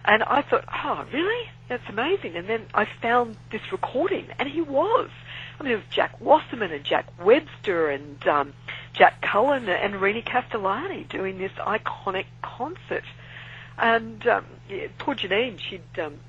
And 0.04 0.24
I 0.24 0.42
thought, 0.42 0.66
oh, 0.84 1.06
really? 1.14 1.50
That's 1.70 1.88
amazing. 1.90 2.36
And 2.36 2.48
then 2.50 2.66
I 2.74 2.86
found 3.02 3.38
this 3.52 3.62
recording, 3.72 4.28
and 4.40 4.50
he 4.50 4.62
was. 4.62 5.10
I 5.60 5.64
mean, 5.64 5.74
it 5.74 5.76
was 5.76 5.86
Jack 5.90 6.20
Wasserman 6.20 6.72
and 6.72 6.84
Jack 6.84 7.06
Webster 7.24 7.90
and 7.90 8.28
um, 8.28 8.54
Jack 8.94 9.22
Cullen 9.22 9.70
and 9.70 10.02
Rennie 10.02 10.24
Castellani 10.24 11.04
doing 11.04 11.38
this 11.38 11.52
iconic 11.60 12.26
concert. 12.42 13.04
And 13.78 14.26
um, 14.28 14.46
yeah, 14.70 14.88
poor 14.98 15.16
Janine, 15.16 15.60
she'd 15.60 16.00
um, 16.00 16.20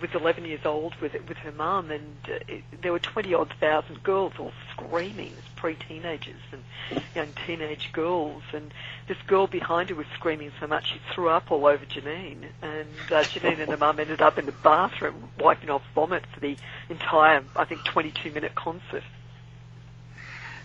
was 0.00 0.10
11 0.14 0.44
years 0.44 0.64
old 0.64 0.94
with 0.96 1.12
with 1.28 1.36
her 1.38 1.52
mum, 1.52 1.90
and 1.90 2.16
uh, 2.26 2.38
it, 2.48 2.64
there 2.80 2.92
were 2.92 2.98
20 2.98 3.34
odd 3.34 3.52
thousand 3.60 4.02
girls 4.02 4.32
all 4.38 4.52
screaming, 4.72 5.32
as 5.36 5.44
pre-teenagers 5.56 6.40
and 6.52 7.02
young 7.14 7.28
teenage 7.46 7.90
girls, 7.92 8.42
and 8.52 8.72
this 9.08 9.18
girl 9.26 9.46
behind 9.46 9.90
her 9.90 9.96
was 9.96 10.06
screaming 10.14 10.52
so 10.58 10.66
much 10.66 10.92
she 10.92 11.00
threw 11.12 11.28
up 11.28 11.50
all 11.50 11.66
over 11.66 11.84
Janine, 11.84 12.44
and 12.62 12.88
uh, 13.10 13.22
Janine 13.24 13.60
and 13.60 13.70
her 13.70 13.76
mum 13.76 14.00
ended 14.00 14.22
up 14.22 14.38
in 14.38 14.46
the 14.46 14.52
bathroom 14.52 15.30
wiping 15.38 15.70
off 15.70 15.82
vomit 15.94 16.24
for 16.32 16.40
the 16.40 16.56
entire, 16.88 17.44
I 17.54 17.64
think, 17.64 17.82
22-minute 17.82 18.54
concert. 18.54 19.02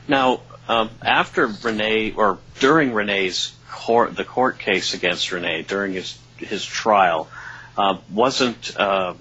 Now, 0.07 0.41
um, 0.67 0.89
after 1.01 1.47
Renee, 1.47 2.13
or 2.13 2.39
during 2.59 2.93
Renee's 2.93 3.53
court, 3.69 4.15
the 4.15 4.25
court 4.25 4.59
case 4.59 4.93
against 4.93 5.31
Renee, 5.31 5.63
during 5.63 5.93
his 5.93 6.17
his 6.37 6.65
trial. 6.65 7.29
Uh, 7.77 7.97
wasn't 8.11 8.79
uh, 8.79 9.15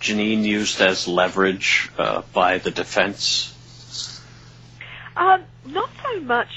Janine 0.00 0.44
used 0.44 0.80
as 0.80 1.06
leverage 1.06 1.90
uh, 1.96 2.22
by 2.32 2.58
the 2.58 2.70
defense? 2.70 3.50
Um, 5.16 5.42
not 5.66 5.88
so 6.02 6.20
much 6.20 6.48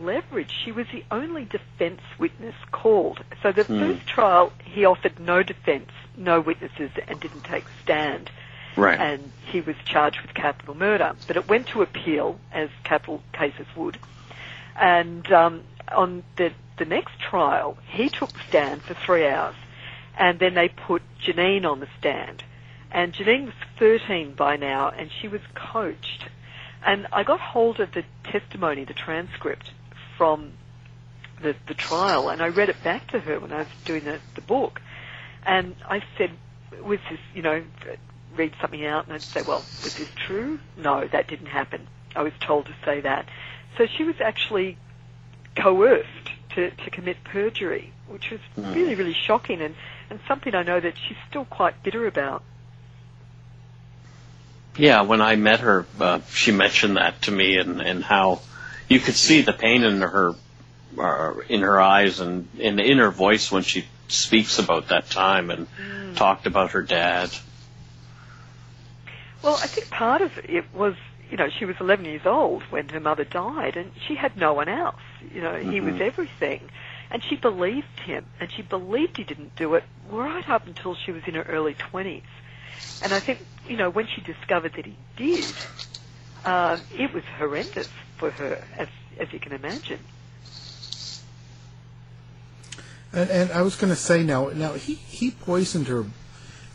leverage. 0.00 0.50
She 0.64 0.72
was 0.72 0.86
the 0.92 1.04
only 1.10 1.44
defense 1.44 2.00
witness 2.18 2.54
called. 2.70 3.22
So 3.42 3.52
the 3.52 3.64
Hmm. 3.64 3.78
first 3.78 4.06
trial, 4.06 4.52
he 4.64 4.84
offered 4.84 5.18
no 5.18 5.42
defense, 5.42 5.90
no 6.16 6.40
witnesses, 6.40 6.90
and 7.08 7.20
didn't 7.20 7.44
take 7.44 7.64
a 7.64 7.82
stand. 7.82 8.30
Right. 8.76 8.98
And 8.98 9.32
he 9.52 9.60
was 9.60 9.76
charged 9.84 10.20
with 10.22 10.34
capital 10.34 10.74
murder. 10.74 11.14
But 11.26 11.36
it 11.36 11.48
went 11.48 11.68
to 11.68 11.82
appeal, 11.82 12.38
as 12.52 12.70
capital 12.84 13.22
cases 13.32 13.66
would. 13.76 13.98
And 14.80 15.30
um, 15.32 15.62
on 15.94 16.24
the, 16.36 16.52
the 16.78 16.84
next 16.84 17.20
trial, 17.20 17.76
he 17.88 18.08
took 18.08 18.32
the 18.32 18.40
stand 18.48 18.82
for 18.82 18.94
three 18.94 19.26
hours. 19.26 19.54
And 20.18 20.38
then 20.38 20.54
they 20.54 20.68
put 20.68 21.02
Janine 21.20 21.64
on 21.64 21.80
the 21.80 21.88
stand. 21.98 22.44
And 22.90 23.12
Janine 23.12 23.46
was 23.46 23.54
13 23.78 24.34
by 24.34 24.56
now, 24.56 24.88
and 24.90 25.10
she 25.20 25.26
was 25.28 25.40
coached. 25.54 26.28
And 26.86 27.06
I 27.12 27.24
got 27.24 27.40
hold 27.40 27.80
of 27.80 27.92
the 27.92 28.04
testimony, 28.24 28.84
the 28.84 28.94
transcript 28.94 29.72
from 30.16 30.52
the, 31.42 31.56
the 31.66 31.74
trial, 31.74 32.28
and 32.28 32.40
I 32.40 32.48
read 32.48 32.68
it 32.68 32.82
back 32.84 33.08
to 33.08 33.18
her 33.18 33.40
when 33.40 33.52
I 33.52 33.58
was 33.58 33.66
doing 33.84 34.04
the, 34.04 34.20
the 34.34 34.40
book. 34.40 34.80
And 35.44 35.74
I 35.88 36.02
said, 36.16 36.30
was 36.82 37.00
this, 37.10 37.18
you 37.34 37.42
know, 37.42 37.64
read 38.36 38.52
something 38.60 38.84
out, 38.84 39.06
and 39.06 39.14
I'd 39.14 39.22
say, 39.22 39.42
well, 39.42 39.64
was 39.82 39.94
this 39.94 40.08
true? 40.26 40.58
No, 40.76 41.06
that 41.08 41.26
didn't 41.26 41.46
happen. 41.46 41.86
I 42.14 42.22
was 42.22 42.32
told 42.40 42.66
to 42.66 42.74
say 42.84 43.00
that. 43.00 43.26
So 43.76 43.86
she 43.86 44.04
was 44.04 44.16
actually 44.20 44.76
coerced 45.56 46.30
to, 46.50 46.70
to 46.70 46.90
commit 46.90 47.22
perjury, 47.24 47.92
which 48.08 48.30
was 48.30 48.40
Mm. 48.56 48.74
really, 48.74 48.94
really 48.94 49.12
shocking 49.14 49.60
and, 49.60 49.74
and 50.10 50.20
something 50.28 50.54
I 50.54 50.62
know 50.62 50.80
that 50.80 50.94
she's 50.96 51.16
still 51.28 51.44
quite 51.44 51.82
bitter 51.82 52.06
about. 52.06 52.42
Yeah, 54.76 55.02
when 55.02 55.20
I 55.20 55.36
met 55.36 55.60
her, 55.60 55.86
uh, 56.00 56.20
she 56.30 56.50
mentioned 56.50 56.96
that 56.96 57.22
to 57.22 57.30
me, 57.30 57.58
and, 57.58 57.80
and 57.80 58.02
how 58.02 58.40
you 58.88 58.98
could 58.98 59.14
see 59.14 59.42
the 59.42 59.52
pain 59.52 59.84
in 59.84 60.00
her 60.00 60.34
uh, 60.98 61.34
in 61.48 61.60
her 61.60 61.80
eyes 61.80 62.20
and 62.20 62.48
in 62.58 62.80
in 62.80 62.98
her 62.98 63.10
voice 63.10 63.50
when 63.52 63.62
she 63.62 63.84
speaks 64.08 64.58
about 64.58 64.88
that 64.88 65.10
time 65.10 65.50
and 65.50 65.66
talked 66.16 66.46
about 66.46 66.72
her 66.72 66.82
dad. 66.82 67.30
Well, 69.42 69.54
I 69.56 69.66
think 69.66 69.90
part 69.90 70.22
of 70.22 70.32
it 70.38 70.64
was, 70.74 70.94
you 71.30 71.36
know, 71.36 71.48
she 71.50 71.66
was 71.66 71.76
11 71.78 72.04
years 72.06 72.24
old 72.24 72.62
when 72.64 72.88
her 72.88 73.00
mother 73.00 73.24
died, 73.24 73.76
and 73.76 73.92
she 74.06 74.14
had 74.14 74.36
no 74.36 74.54
one 74.54 74.68
else. 74.68 75.00
You 75.34 75.42
know, 75.42 75.54
he 75.56 75.80
was 75.80 75.94
Mhm. 75.94 76.00
everything. 76.00 76.60
And 77.10 77.22
she 77.22 77.36
believed 77.36 78.00
him, 78.00 78.24
and 78.40 78.50
she 78.50 78.62
believed 78.62 79.16
he 79.16 79.24
didn't 79.24 79.54
do 79.56 79.74
it 79.74 79.84
right 80.10 80.48
up 80.48 80.66
until 80.66 80.94
she 80.94 81.12
was 81.12 81.22
in 81.26 81.34
her 81.34 81.42
early 81.42 81.74
20s. 81.74 82.22
And 83.02 83.12
I 83.12 83.20
think, 83.20 83.44
you 83.68 83.76
know, 83.76 83.90
when 83.90 84.06
she 84.06 84.20
discovered 84.20 84.72
that 84.74 84.86
he 84.86 84.96
did, 85.16 85.44
um, 86.44 86.80
it 86.96 87.12
was 87.12 87.24
horrendous 87.38 87.88
for 88.16 88.30
her, 88.30 88.62
as, 88.76 88.88
as 89.18 89.32
you 89.32 89.38
can 89.38 89.52
imagine. 89.52 90.00
And, 93.12 93.30
and 93.30 93.52
I 93.52 93.62
was 93.62 93.76
going 93.76 93.92
to 93.92 93.98
say 93.98 94.22
now, 94.24 94.48
now 94.48 94.72
he, 94.72 94.94
he 94.94 95.30
poisoned 95.30 95.86
her 95.88 96.04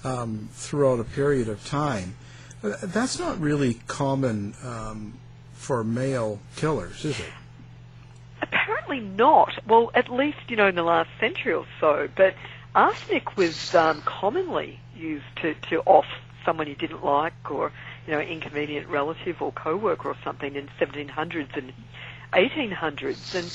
um, 0.03 0.49
throughout 0.53 0.99
a 0.99 1.03
period 1.03 1.49
of 1.49 1.65
time. 1.65 2.15
Uh, 2.63 2.73
That's 2.81 3.19
not 3.19 3.39
really 3.39 3.75
common 3.87 4.53
um, 4.63 5.13
for 5.53 5.83
male 5.83 6.39
killers, 6.55 7.03
is 7.03 7.19
it? 7.19 7.29
Apparently 8.89 9.15
not. 9.15 9.53
Well, 9.67 9.91
at 9.93 10.09
least, 10.09 10.37
you 10.47 10.55
know, 10.55 10.67
in 10.67 10.73
the 10.73 10.81
last 10.81 11.09
century 11.19 11.53
or 11.53 11.65
so. 11.79 12.07
But 12.15 12.33
arsenic 12.73 13.37
was 13.37 13.53
um, 13.73 14.01
commonly 14.01 14.79
used 14.95 15.25
to, 15.43 15.53
to 15.69 15.81
off 15.81 16.05
someone 16.43 16.67
you 16.67 16.75
didn't 16.75 17.05
like 17.05 17.51
or, 17.51 17.71
you 18.07 18.13
know, 18.13 18.19
inconvenient 18.19 18.87
relative 18.87 19.43
or 19.43 19.51
co-worker 19.51 20.09
or 20.09 20.15
something 20.23 20.55
in 20.55 20.69
1700s 20.79 21.55
and 21.55 21.71
1800s. 22.33 23.17
And 23.33 23.51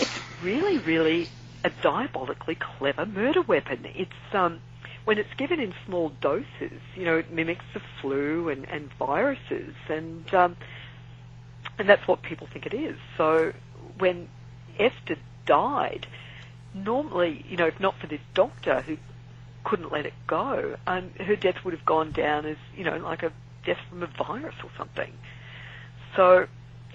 it's 0.00 0.10
really, 0.42 0.78
really 0.78 1.30
a 1.62 1.70
diabolically 1.70 2.56
clever 2.56 3.06
murder 3.06 3.42
weapon. 3.42 3.86
It's, 3.94 4.10
um, 4.32 4.60
when 5.04 5.16
it's 5.16 5.32
given 5.38 5.60
in 5.60 5.72
small 5.86 6.08
doses, 6.20 6.80
you 6.96 7.04
know, 7.04 7.18
it 7.18 7.32
mimics 7.32 7.64
the 7.72 7.80
flu 8.00 8.48
and, 8.48 8.64
and 8.68 8.90
viruses. 8.98 9.74
And, 9.88 10.32
um, 10.34 10.56
and 11.78 11.88
that's 11.88 12.08
what 12.08 12.22
people 12.22 12.48
think 12.52 12.66
it 12.66 12.74
is. 12.74 12.96
So 13.16 13.52
when 13.98 14.26
Esther 14.78 15.16
died, 15.46 16.06
normally, 16.74 17.44
you 17.48 17.56
know, 17.56 17.66
if 17.66 17.78
not 17.80 17.98
for 17.98 18.06
this 18.06 18.20
doctor 18.34 18.80
who 18.82 18.96
couldn't 19.64 19.92
let 19.92 20.06
it 20.06 20.14
go, 20.26 20.76
um, 20.86 21.10
her 21.20 21.36
death 21.36 21.64
would 21.64 21.74
have 21.74 21.84
gone 21.84 22.12
down 22.12 22.46
as, 22.46 22.56
you 22.76 22.84
know, 22.84 22.96
like 22.96 23.22
a 23.22 23.32
death 23.64 23.78
from 23.88 24.02
a 24.02 24.06
virus 24.06 24.54
or 24.62 24.70
something. 24.76 25.12
So 26.16 26.46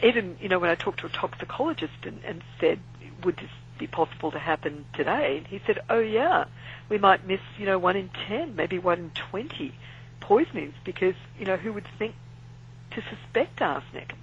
even, 0.03 0.37
you 0.41 0.49
know, 0.49 0.59
when 0.59 0.69
I 0.69 0.75
talked 0.75 0.99
to 0.99 1.07
a 1.07 1.09
toxicologist 1.09 2.05
and, 2.05 2.19
and 2.23 2.43
said, 2.59 2.79
would 3.23 3.37
this 3.37 3.49
be 3.79 3.87
possible 3.87 4.31
to 4.31 4.39
happen 4.39 4.85
today? 4.93 5.43
He 5.49 5.61
said, 5.65 5.79
oh 5.89 5.99
yeah, 5.99 6.45
we 6.89 6.97
might 6.97 7.25
miss, 7.25 7.39
you 7.57 7.65
know, 7.65 7.79
one 7.79 7.95
in 7.95 8.09
ten, 8.27 8.55
maybe 8.55 8.79
one 8.79 8.99
in 8.99 9.11
twenty 9.11 9.73
poisonings 10.19 10.73
because, 10.83 11.15
you 11.39 11.45
know, 11.45 11.57
who 11.57 11.73
would 11.73 11.87
think 11.97 12.15
to 12.91 13.01
suspect 13.01 13.61
arsenic? 13.61 14.13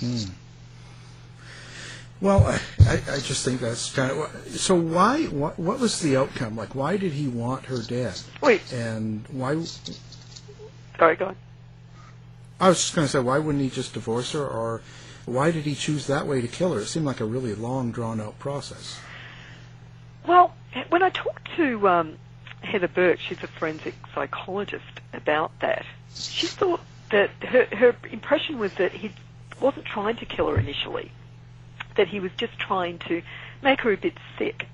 Hmm. 0.00 0.30
Well, 2.20 2.46
I, 2.86 3.00
I 3.10 3.18
just 3.18 3.44
think 3.44 3.60
that's 3.60 3.92
kind 3.92 4.10
of 4.10 4.46
so. 4.48 4.74
Why? 4.74 5.24
What, 5.24 5.58
what 5.58 5.80
was 5.80 6.00
the 6.00 6.16
outcome? 6.16 6.56
Like, 6.56 6.74
why 6.74 6.96
did 6.96 7.12
he 7.12 7.28
want 7.28 7.66
her 7.66 7.82
dead? 7.82 8.20
Wait. 8.40 8.72
And 8.72 9.24
why? 9.30 9.62
Sorry, 10.98 11.16
go 11.16 11.26
on. 11.26 11.36
I 12.60 12.68
was 12.68 12.78
just 12.78 12.94
going 12.94 13.06
to 13.06 13.10
say, 13.10 13.18
why 13.18 13.38
wouldn't 13.38 13.62
he 13.62 13.68
just 13.68 13.94
divorce 13.94 14.32
her, 14.32 14.46
or 14.46 14.80
why 15.26 15.50
did 15.50 15.64
he 15.64 15.74
choose 15.74 16.06
that 16.06 16.26
way 16.26 16.40
to 16.40 16.48
kill 16.48 16.72
her? 16.72 16.80
It 16.80 16.86
seemed 16.86 17.04
like 17.04 17.20
a 17.20 17.24
really 17.24 17.54
long, 17.54 17.90
drawn-out 17.90 18.38
process. 18.38 19.00
Well, 20.26 20.54
when 20.88 21.02
I 21.02 21.10
talked 21.10 21.48
to 21.56 21.88
um, 21.88 22.16
Heather 22.62 22.88
Burke, 22.88 23.18
she's 23.18 23.42
a 23.42 23.48
forensic 23.48 23.94
psychologist, 24.14 25.00
about 25.16 25.52
that, 25.60 25.84
she 26.14 26.46
thought 26.46 26.80
that 27.10 27.30
her, 27.42 27.66
her 27.76 27.96
impression 28.10 28.58
was 28.58 28.74
that 28.74 28.92
he 28.92 29.12
wasn't 29.60 29.86
trying 29.86 30.16
to 30.16 30.26
kill 30.26 30.48
her 30.50 30.58
initially, 30.58 31.10
that 31.96 32.08
he 32.08 32.20
was 32.20 32.32
just 32.36 32.58
trying 32.58 32.98
to 33.00 33.22
make 33.62 33.80
her 33.82 33.92
a 33.92 33.96
bit 33.96 34.14
sick, 34.38 34.66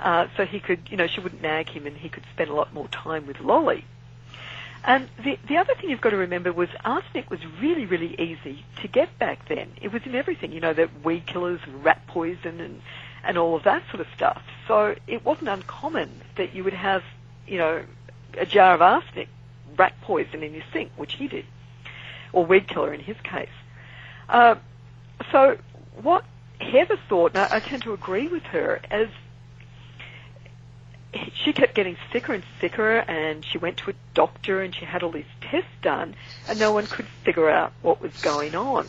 uh, 0.00 0.26
so 0.36 0.44
he 0.44 0.60
could, 0.60 0.80
you 0.90 0.96
know, 0.96 1.06
she 1.06 1.20
wouldn't 1.20 1.42
nag 1.42 1.68
him 1.68 1.86
and 1.86 1.96
he 1.96 2.08
could 2.08 2.24
spend 2.32 2.50
a 2.50 2.54
lot 2.54 2.72
more 2.74 2.88
time 2.88 3.26
with 3.26 3.40
Lolly. 3.40 3.84
And 4.86 5.08
the, 5.22 5.38
the 5.48 5.56
other 5.56 5.74
thing 5.74 5.88
you've 5.88 6.02
got 6.02 6.10
to 6.10 6.18
remember 6.18 6.52
was 6.52 6.68
arsenic 6.84 7.30
was 7.30 7.40
really, 7.60 7.86
really 7.86 8.14
easy 8.20 8.64
to 8.82 8.88
get 8.88 9.18
back 9.18 9.48
then. 9.48 9.70
It 9.80 9.92
was 9.92 10.02
in 10.04 10.14
everything, 10.14 10.52
you 10.52 10.60
know, 10.60 10.74
the 10.74 10.90
weed 11.02 11.24
killers 11.26 11.60
and 11.64 11.82
rat 11.82 12.06
poison 12.06 12.60
and, 12.60 12.82
and 13.24 13.38
all 13.38 13.56
of 13.56 13.62
that 13.62 13.82
sort 13.90 14.00
of 14.00 14.06
stuff. 14.14 14.42
So 14.68 14.94
it 15.06 15.24
wasn't 15.24 15.48
uncommon 15.48 16.20
that 16.36 16.54
you 16.54 16.64
would 16.64 16.74
have, 16.74 17.02
you 17.46 17.56
know, 17.56 17.82
a 18.36 18.44
jar 18.44 18.74
of 18.74 18.82
arsenic, 18.82 19.28
rat 19.78 19.94
poison 20.02 20.42
in 20.42 20.52
your 20.52 20.64
sink, 20.72 20.90
which 20.96 21.14
he 21.14 21.28
did. 21.28 21.46
or 22.34 22.44
weed 22.44 22.68
killer 22.68 22.92
in 22.92 23.00
his 23.00 23.16
case. 23.22 23.48
Uh, 24.28 24.56
so 25.30 25.56
what 26.02 26.24
Heather 26.70 26.98
thought, 27.08 27.32
and 27.34 27.42
I, 27.42 27.56
I 27.56 27.60
tend 27.60 27.82
to 27.82 27.92
agree 27.92 28.28
with 28.28 28.42
her, 28.44 28.80
as 28.90 29.08
she 31.44 31.52
kept 31.52 31.74
getting 31.74 31.96
sicker 32.12 32.32
and 32.32 32.44
sicker, 32.60 32.98
and 32.98 33.44
she 33.44 33.58
went 33.58 33.76
to 33.78 33.90
a 33.90 33.94
doctor 34.14 34.62
and 34.62 34.74
she 34.74 34.84
had 34.84 35.02
all 35.02 35.12
these 35.12 35.24
tests 35.40 35.70
done, 35.82 36.16
and 36.48 36.58
no 36.58 36.72
one 36.72 36.86
could 36.86 37.06
figure 37.24 37.48
out 37.48 37.72
what 37.82 38.00
was 38.00 38.12
going 38.20 38.54
on. 38.54 38.88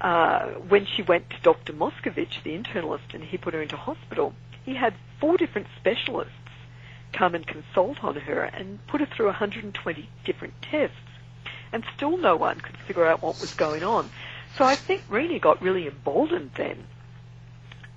Uh, 0.00 0.46
when 0.68 0.86
she 0.86 1.02
went 1.02 1.28
to 1.30 1.36
Dr. 1.42 1.72
Moskovich, 1.72 2.42
the 2.42 2.56
internalist, 2.56 3.12
and 3.12 3.24
he 3.24 3.36
put 3.36 3.54
her 3.54 3.62
into 3.62 3.76
hospital, 3.76 4.34
he 4.64 4.74
had 4.74 4.94
four 5.18 5.36
different 5.36 5.66
specialists 5.78 6.32
come 7.12 7.34
and 7.34 7.46
consult 7.46 8.02
on 8.04 8.16
her 8.16 8.44
and 8.44 8.84
put 8.86 9.00
her 9.00 9.06
through 9.06 9.26
120 9.26 10.08
different 10.24 10.54
tests, 10.62 10.96
and 11.72 11.84
still 11.96 12.16
no 12.16 12.36
one 12.36 12.60
could 12.60 12.76
figure 12.86 13.04
out 13.06 13.22
what 13.22 13.40
was 13.40 13.52
going 13.54 13.82
on. 13.82 14.10
So 14.56 14.64
I 14.64 14.76
think 14.76 15.02
Rennie 15.08 15.38
got 15.38 15.62
really 15.62 15.86
emboldened 15.86 16.50
then 16.56 16.86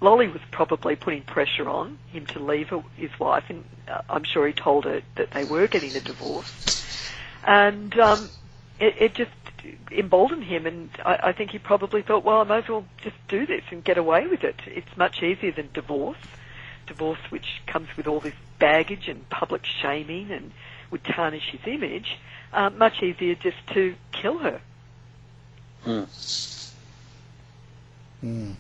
Lolly 0.04 0.28
was 0.28 0.42
probably 0.52 0.98
putting 0.98 1.22
pressure 1.22 1.70
on 1.70 1.98
him 2.12 2.26
to 2.28 2.40
leave 2.40 2.70
his 2.98 3.18
wife, 3.18 3.46
and 3.48 3.64
uh, 3.88 4.02
I'm 4.10 4.26
sure 4.26 4.46
he 4.46 4.52
told 4.52 4.84
her 4.84 5.02
that 5.16 5.32
they 5.32 5.46
were 5.46 5.66
getting 5.68 5.96
a 5.96 6.02
divorce. 6.02 6.46
And 7.48 7.98
um, 7.98 8.30
it, 8.82 8.96
it 9.00 9.14
just 9.16 9.32
emboldened 9.90 10.44
him, 10.44 10.66
and 10.66 10.90
I, 11.06 11.20
I 11.30 11.32
think 11.32 11.52
he 11.52 11.58
probably 11.58 12.02
thought, 12.02 12.26
well, 12.26 12.42
I 12.42 12.44
might 12.44 12.66
as 12.66 12.70
well 12.70 12.86
just 13.02 13.16
do 13.30 13.46
this 13.46 13.64
and 13.72 13.82
get 13.82 13.98
away 13.98 14.28
with 14.28 14.44
it. 14.44 14.60
It's 14.68 14.98
much 14.98 15.24
easier 15.24 15.54
than 15.54 15.70
divorce. 15.74 16.18
Divorce, 16.86 17.20
which 17.30 17.62
comes 17.66 17.88
with 17.96 18.06
all 18.06 18.20
this 18.20 18.36
baggage 18.60 19.08
and 19.08 19.30
public 19.30 19.66
shaming 19.66 20.32
and 20.32 20.52
would 20.92 21.06
tarnish 21.06 21.50
his 21.50 21.62
image. 21.66 22.18
Uh, 22.52 22.70
much 22.72 23.02
easier 23.02 23.36
just 23.36 23.66
to 23.74 23.96
kill 24.12 24.40
her. 24.40 24.60
Hmm. 25.84 26.04
Mm. 28.24 28.56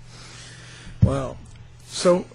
Well, 1.04 1.38
so 1.86 2.26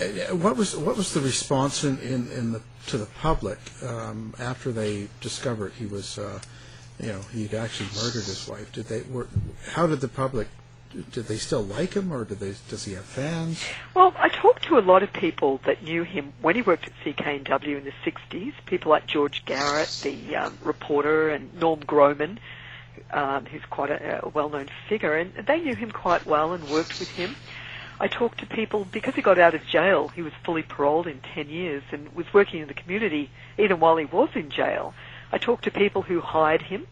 uh, 0.00 0.36
what 0.36 0.56
was 0.56 0.76
what 0.76 0.96
was 0.96 1.14
the 1.14 1.20
response 1.20 1.84
in, 1.84 1.98
in, 1.98 2.30
in 2.32 2.52
the 2.52 2.62
to 2.88 2.98
the 2.98 3.06
public 3.06 3.58
um, 3.84 4.34
after 4.38 4.72
they 4.72 5.08
discovered 5.20 5.72
he 5.78 5.86
was, 5.86 6.18
uh, 6.18 6.40
you 6.98 7.08
know, 7.08 7.20
he'd 7.32 7.54
actually 7.54 7.90
murdered 7.94 8.24
his 8.24 8.48
wife? 8.48 8.72
Did 8.72 8.86
they 8.86 9.02
were 9.02 9.28
how 9.68 9.86
did 9.86 10.00
the 10.00 10.08
public 10.08 10.48
did 11.12 11.26
they 11.26 11.36
still 11.36 11.62
like 11.62 11.94
him, 11.94 12.12
or 12.12 12.24
did 12.24 12.38
they, 12.38 12.54
does 12.68 12.84
he 12.84 12.92
have 12.92 13.04
fans? 13.04 13.64
Well, 13.94 14.12
I 14.18 14.28
talked 14.28 14.64
to 14.64 14.78
a 14.78 14.80
lot 14.80 15.02
of 15.02 15.12
people 15.12 15.60
that 15.64 15.82
knew 15.82 16.02
him 16.02 16.32
when 16.42 16.54
he 16.54 16.62
worked 16.62 16.86
at 16.86 16.92
CKNW 17.04 17.78
in 17.78 17.84
the 17.84 17.92
60s, 18.04 18.52
people 18.66 18.90
like 18.90 19.06
George 19.06 19.44
Garrett, 19.46 20.00
the 20.02 20.36
um, 20.36 20.58
reporter, 20.62 21.30
and 21.30 21.54
Norm 21.58 21.80
Grohmann, 21.80 22.38
um, 23.12 23.46
who's 23.46 23.64
quite 23.70 23.90
a, 23.90 24.24
a 24.24 24.28
well-known 24.28 24.68
figure, 24.88 25.14
and 25.14 25.32
they 25.46 25.60
knew 25.60 25.74
him 25.74 25.90
quite 25.90 26.26
well 26.26 26.52
and 26.52 26.68
worked 26.68 26.98
with 26.98 27.08
him. 27.08 27.34
I 28.00 28.08
talked 28.08 28.40
to 28.40 28.46
people 28.46 28.84
because 28.90 29.14
he 29.14 29.22
got 29.22 29.38
out 29.38 29.54
of 29.54 29.64
jail. 29.66 30.08
He 30.08 30.22
was 30.22 30.32
fully 30.42 30.62
paroled 30.62 31.06
in 31.06 31.20
10 31.20 31.48
years 31.48 31.84
and 31.92 32.12
was 32.14 32.26
working 32.34 32.60
in 32.60 32.68
the 32.68 32.74
community 32.74 33.30
even 33.58 33.78
while 33.78 33.96
he 33.96 34.06
was 34.06 34.30
in 34.34 34.50
jail. 34.50 34.92
I 35.30 35.38
talked 35.38 35.64
to 35.64 35.70
people 35.70 36.02
who 36.02 36.20
hired 36.20 36.62
him, 36.62 36.86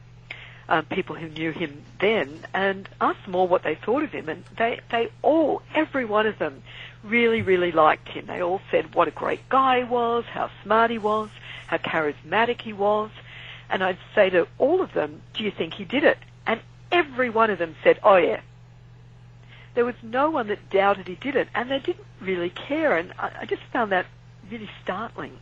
um, 0.69 0.85
people 0.87 1.17
who 1.17 1.29
knew 1.29 1.51
him 1.51 1.83
then, 2.01 2.47
and 2.55 2.89
asked 3.01 3.25
them 3.25 3.35
all 3.35 3.49
what 3.49 3.65
they 3.65 3.75
thought 3.75 4.05
of 4.05 4.13
him. 4.13 4.29
And 4.29 4.45
they, 4.57 4.79
they 4.91 5.11
all, 5.21 5.63
every 5.75 6.05
one 6.05 6.27
of 6.27 6.39
them, 6.39 6.63
really, 7.03 7.43
really 7.43 7.73
liked 7.73 8.09
him. 8.09 8.27
They 8.27 8.41
all 8.41 8.61
said 8.71 8.95
what 8.95 9.09
a 9.09 9.11
great 9.11 9.49
guy 9.49 9.79
he 9.79 9.85
was, 9.85 10.25
how 10.27 10.51
smart 10.63 10.93
he 10.93 10.99
was, 10.99 11.29
how 11.67 11.79
charismatic 11.79 12.61
he 12.61 12.73
was. 12.73 13.11
And 13.71 13.85
I'd 13.85 13.99
say 14.15 14.31
to 14.31 14.49
all 14.59 14.83
of 14.83 14.93
them, 14.93 15.23
do 15.35 15.45
you 15.45 15.51
think 15.51 15.75
he 15.75 15.85
did 15.85 16.05
it? 16.05 16.19
And 16.47 16.61
every 16.91 17.31
one 17.31 17.51
of 17.51 17.59
them 17.59 17.77
said, 17.83 18.01
oh 18.03 18.17
yeah, 18.17 18.41
there 19.75 19.85
was 19.85 19.95
no 20.03 20.31
one 20.31 20.49
that 20.49 20.71
doubted 20.71 21.07
he 21.07 21.15
did 21.15 21.37
it, 21.37 21.49
and 21.55 21.71
they 21.71 21.79
didn't 21.79 22.07
really 22.21 22.51
care. 22.51 22.97
And 22.97 23.13
I, 23.19 23.31
I 23.43 23.47
just 23.47 23.63
found 23.73 23.93
that 23.93 24.07
really 24.51 24.69
startling. 24.83 25.39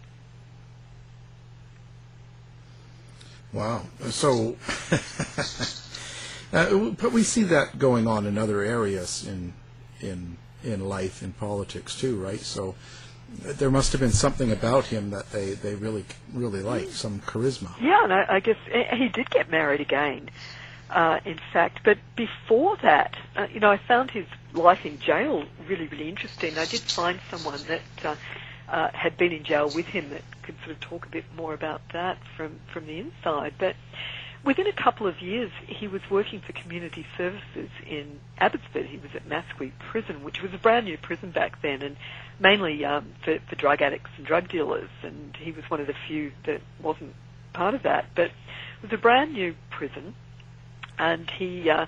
Wow. 3.53 3.83
So, 4.11 4.57
uh, 6.53 6.91
but 6.91 7.12
we 7.12 7.23
see 7.23 7.45
that 7.45 7.79
going 7.79 8.07
on 8.07 8.27
in 8.27 8.37
other 8.37 8.62
areas 8.62 9.27
in 9.27 9.55
in 10.01 10.37
in 10.62 10.87
life, 10.87 11.23
in 11.23 11.33
politics 11.33 11.99
too, 11.99 12.17
right? 12.17 12.41
So, 12.41 12.75
there 13.29 13.71
must 13.71 13.93
have 13.93 14.01
been 14.01 14.11
something 14.11 14.51
about 14.53 14.87
him 14.87 15.11
that 15.11 15.31
they, 15.33 15.53
they 15.55 15.75
really 15.75 16.05
really 16.33 16.62
liked, 16.62 16.93
some 16.93 17.21
charisma. 17.21 17.71
Yeah, 17.81 18.05
and 18.05 18.12
I, 18.12 18.25
I 18.29 18.41
guess 18.41 18.57
eh, 18.71 18.97
he 18.97 19.09
did 19.09 19.31
get 19.31 19.51
married 19.51 19.81
again 19.81 20.31
uh, 20.91 21.21
in 21.25 21.38
fact. 21.53 21.81
But 21.85 21.99
before 22.17 22.77
that, 22.83 23.17
uh, 23.37 23.47
you 23.53 23.61
know, 23.61 23.71
I 23.71 23.77
found 23.77 24.11
his 24.11 24.27
life 24.53 24.85
in 24.85 24.99
jail 24.99 25.45
really, 25.67 25.87
really 25.87 26.09
interesting. 26.09 26.59
I 26.59 26.64
did 26.64 26.81
find 26.81 27.21
someone 27.31 27.61
that 27.69 27.83
uh, 28.05 28.17
uh, 28.69 28.91
had 28.93 29.17
been 29.17 29.33
in 29.33 29.45
jail 29.45 29.71
with 29.75 29.87
him 29.87 30.11
that 30.11 30.23
could 30.43 30.57
sort 30.64 30.71
of 30.71 30.81
talk 30.81 31.07
a 31.07 31.11
bit 31.11 31.25
more 31.37 31.55
about 31.55 31.83
that 31.93 32.19
from, 32.37 32.59
from 32.73 32.87
the 32.87 32.99
inside. 32.99 33.55
But 33.59 33.77
within 34.44 34.66
a 34.66 34.72
couple 34.72 35.07
of 35.07 35.20
years, 35.20 35.51
he 35.66 35.88
was 35.88 36.03
working 36.11 36.40
for 36.40 36.53
community 36.53 37.07
services 37.16 37.70
in 37.87 38.20
Abbotsford. 38.38 38.87
He 38.87 38.98
was 38.98 39.11
at 39.14 39.29
Matsqui 39.29 39.72
Prison, 39.79 40.22
which 40.24 40.42
was 40.42 40.53
a 40.55 40.59
brand 40.59 40.87
new 40.87 40.96
prison 40.98 41.31
back 41.31 41.61
then, 41.62 41.83
and 41.83 41.96
mainly 42.40 42.85
um, 42.85 43.12
for, 43.24 43.38
for 43.48 43.57
drug 43.57 43.83
addicts 43.83 44.11
and 44.16 44.27
drug 44.27 44.48
dealers. 44.48 44.90
And 45.03 45.37
he 45.37 45.53
was 45.53 45.64
one 45.68 45.81
of 45.81 45.87
the 45.87 45.94
few 46.07 46.33
that 46.46 46.61
wasn't 46.83 47.14
part 47.53 47.74
of 47.74 47.83
that. 47.83 48.07
But 48.14 48.27
it 48.27 48.33
was 48.83 48.92
a 48.92 48.98
brand 48.98 49.33
new 49.33 49.55
prison 49.70 50.14
and 50.98 51.31
he 51.31 51.70
uh, 51.70 51.87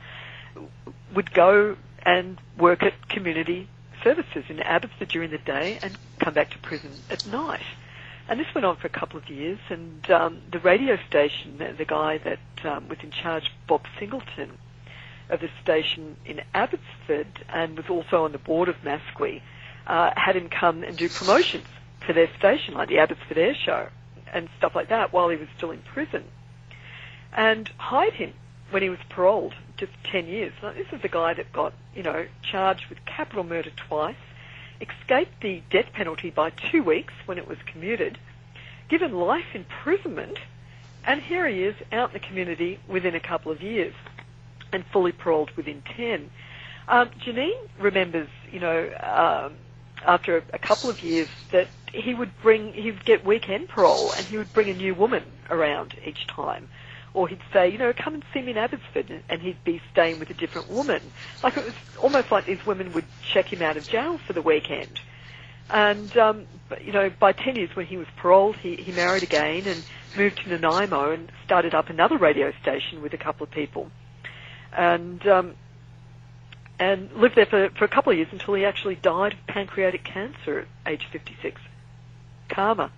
would 1.15 1.33
go 1.33 1.77
and 2.05 2.39
work 2.59 2.83
at 2.83 3.09
community 3.09 3.69
services 4.03 4.45
in 4.49 4.61
Abbotsford 4.61 5.09
during 5.09 5.31
the 5.31 5.39
day 5.39 5.79
and 5.83 5.99
come 6.19 6.35
back 6.35 6.51
to 6.51 6.59
prison 6.59 7.03
at 7.11 7.27
night. 7.27 7.61
And 8.31 8.39
this 8.39 8.47
went 8.55 8.65
on 8.65 8.77
for 8.77 8.87
a 8.87 8.91
couple 8.91 9.19
of 9.19 9.29
years, 9.29 9.59
and 9.71 10.09
um, 10.09 10.41
the 10.53 10.61
radio 10.61 10.97
station, 11.09 11.59
the 11.59 11.85
guy 11.85 12.19
that 12.19 12.39
um, 12.65 12.89
was 12.89 12.99
in 13.03 13.11
charge, 13.11 13.51
Bob 13.67 13.83
Singleton, 13.99 14.57
of 15.31 15.41
the 15.41 15.51
station 15.61 16.17
in 16.25 16.41
Abbotsford, 16.55 17.45
and 17.49 17.77
was 17.77 17.89
also 17.91 18.25
on 18.25 18.31
the 18.31 18.39
board 18.39 18.69
of 18.69 18.77
Matsqui, 18.85 19.43
uh, 19.89 20.13
had 20.17 20.37
him 20.37 20.49
come 20.49 20.85
and 20.85 20.97
do 20.97 21.09
promotions 21.09 21.67
for 22.07 22.13
their 22.13 22.31
station, 22.39 22.75
like 22.75 22.89
the 22.89 23.01
Abbotsford 23.01 23.37
Air 23.37 23.57
Show 23.57 23.89
and 24.33 24.49
stuff 24.59 24.77
like 24.77 24.91
that, 24.91 25.13
while 25.13 25.29
he 25.29 25.37
was 25.37 25.49
still 25.57 25.73
in 25.73 25.83
prison, 25.83 26.23
and 27.37 27.69
hired 27.79 28.15
him 28.15 28.33
when 28.71 28.83
he 28.83 28.91
was 28.91 29.01
paroled, 29.09 29.55
just 29.77 29.91
10 30.05 30.29
years. 30.29 30.53
Now, 30.63 30.73
this 30.73 30.87
is 30.93 31.01
a 31.03 31.09
guy 31.09 31.35
that 31.35 31.53
got, 31.53 31.73
you 31.97 32.05
know, 32.05 32.27
charged 32.43 32.87
with 32.91 33.05
capital 33.07 33.43
murder 33.43 33.71
twice, 33.89 34.15
escaped 34.81 35.41
the 35.43 35.63
death 35.71 35.93
penalty 35.93 36.31
by 36.31 36.51
two 36.51 36.83
weeks 36.83 37.13
when 37.27 37.39
it 37.39 37.47
was 37.47 37.59
commuted, 37.67 38.19
given 38.89 39.13
life 39.13 39.55
imprisonment, 39.55 40.39
and 41.05 41.21
here 41.23 41.49
he 41.49 41.63
is 41.63 41.75
out 41.93 42.11
in 42.11 42.15
the 42.15 42.27
community 42.27 42.79
within 42.89 43.15
a 43.15 43.21
couple 43.21 43.53
of 43.53 43.63
years 43.63 43.95
and 44.73 44.85
fully 44.93 45.13
paroled 45.13 45.51
within 45.57 45.83
10. 45.97 46.31
Um, 46.89 47.11
Janine 47.25 47.69
remembers, 47.79 48.29
you 48.53 48.61
know, 48.61 48.91
um, 49.03 49.55
after 50.07 50.39
a, 50.39 50.43
a 50.55 50.59
couple 50.59 50.91
of 50.91 51.03
years 51.03 51.29
that 51.53 51.69
he 51.93 52.15
would 52.15 52.31
bring, 52.43 52.73
he 52.73 52.91
would 52.91 53.05
get 53.05 53.25
weekend 53.25 53.69
parole 53.69 54.13
and 54.13 54.27
he 54.27 54.37
would 54.37 54.53
bring 54.53 54.69
a 54.69 54.75
new 54.75 54.95
woman 54.95 55.25
around 55.51 55.95
each 56.05 56.27
time 56.27 56.69
or 57.13 57.29
he'd 57.29 57.41
say, 57.53 57.69
you 57.71 57.79
know, 57.79 57.93
come 57.93 58.15
and 58.15 58.25
see 58.33 58.41
me 58.41 58.53
in 58.53 58.59
Abbotsford, 58.59 59.23
and 59.29 59.43
he'd 59.43 59.63
be 59.65 59.81
staying 59.93 60.19
with 60.19 60.31
a 60.31 60.35
different 60.35 60.71
woman. 60.71 61.13
Like 61.43 61.57
it 61.57 61.65
was 61.65 61.75
almost 62.01 62.31
like 62.31 62.47
these 62.47 62.65
women 62.67 62.93
would 62.93 63.07
check 63.33 63.53
him 63.53 63.63
out 63.63 63.77
of 63.77 63.87
jail 63.87 64.19
for 64.27 64.33
the 64.33 64.43
weekend. 64.43 65.01
And 65.69 66.17
um, 66.17 66.47
but, 66.69 66.85
you 66.85 66.93
know, 66.93 67.11
by 67.11 67.33
ten 67.33 67.55
years 67.57 67.71
when 67.77 67.87
he 67.87 67.97
was 67.97 68.09
paroled, 68.17 68.57
he, 68.57 68.77
he 68.77 68.91
married 68.91 69.23
again 69.23 69.67
and 69.67 69.85
moved 70.17 70.39
to 70.43 70.49
Nanaimo 70.49 71.13
and 71.13 71.31
started 71.45 71.75
up 71.75 71.91
another 71.91 72.17
radio 72.17 72.53
station 72.61 73.03
with 73.03 73.13
a 73.15 73.19
couple 73.19 73.45
of 73.45 73.53
people, 73.53 73.89
and 74.77 75.25
um, 75.29 75.55
and 76.81 77.13
lived 77.13 77.37
there 77.37 77.47
for 77.47 77.71
for 77.71 77.85
a 77.85 77.89
couple 77.89 78.11
of 78.11 78.19
years 78.19 78.29
until 78.33 78.55
he 78.55 78.65
actually 78.65 78.97
died 78.97 79.35
of 79.35 79.47
pancreatic 79.47 80.03
cancer 80.03 80.61
at 80.61 80.93
age 80.93 81.07
fifty 81.13 81.37
six. 81.41 81.61
Karma. 82.49 82.91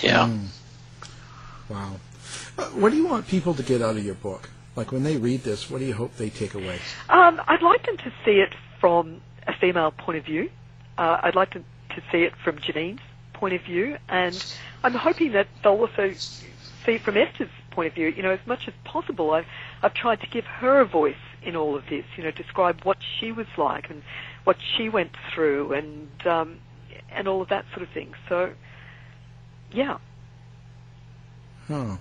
Yeah. 0.00 0.26
Mm. 0.28 0.48
Wow. 1.70 1.96
Uh, 2.58 2.64
what 2.70 2.90
do 2.90 2.96
you 2.96 3.06
want 3.06 3.26
people 3.26 3.54
to 3.54 3.62
get 3.62 3.82
out 3.82 3.96
of 3.96 4.04
your 4.04 4.14
book? 4.14 4.48
Like 4.76 4.92
when 4.92 5.02
they 5.04 5.16
read 5.16 5.42
this, 5.42 5.70
what 5.70 5.78
do 5.78 5.84
you 5.84 5.94
hope 5.94 6.16
they 6.16 6.30
take 6.30 6.54
away? 6.54 6.80
Um, 7.08 7.40
I'd 7.46 7.62
like 7.62 7.86
them 7.86 7.96
to 7.98 8.12
see 8.24 8.40
it 8.40 8.54
from 8.80 9.20
a 9.46 9.52
female 9.60 9.92
point 9.92 10.18
of 10.18 10.24
view. 10.24 10.50
Uh, 10.98 11.18
I'd 11.22 11.34
like 11.34 11.54
them 11.54 11.64
to 11.90 12.02
see 12.10 12.22
it 12.22 12.32
from 12.42 12.58
Janine's 12.58 13.00
point 13.32 13.54
of 13.54 13.62
view, 13.62 13.96
and 14.08 14.44
I'm 14.82 14.94
hoping 14.94 15.32
that 15.32 15.48
they'll 15.62 15.72
also 15.72 16.12
see 16.84 16.98
from 16.98 17.16
Esther's 17.16 17.50
point 17.70 17.88
of 17.88 17.94
view. 17.94 18.08
You 18.08 18.22
know, 18.22 18.30
as 18.30 18.46
much 18.46 18.66
as 18.66 18.74
possible, 18.84 19.32
I've 19.32 19.46
I've 19.82 19.94
tried 19.94 20.20
to 20.22 20.26
give 20.26 20.44
her 20.44 20.80
a 20.80 20.84
voice 20.84 21.14
in 21.42 21.56
all 21.56 21.76
of 21.76 21.84
this. 21.88 22.04
You 22.16 22.24
know, 22.24 22.30
describe 22.30 22.80
what 22.84 22.98
she 23.18 23.32
was 23.32 23.46
like 23.56 23.90
and 23.90 24.02
what 24.44 24.56
she 24.76 24.88
went 24.88 25.12
through, 25.32 25.72
and 25.72 26.26
um, 26.26 26.58
and 27.10 27.28
all 27.28 27.42
of 27.42 27.48
that 27.48 27.64
sort 27.72 27.82
of 27.82 27.88
thing. 27.90 28.14
So, 28.28 28.52
yeah. 29.72 29.98
Oh. 31.70 31.98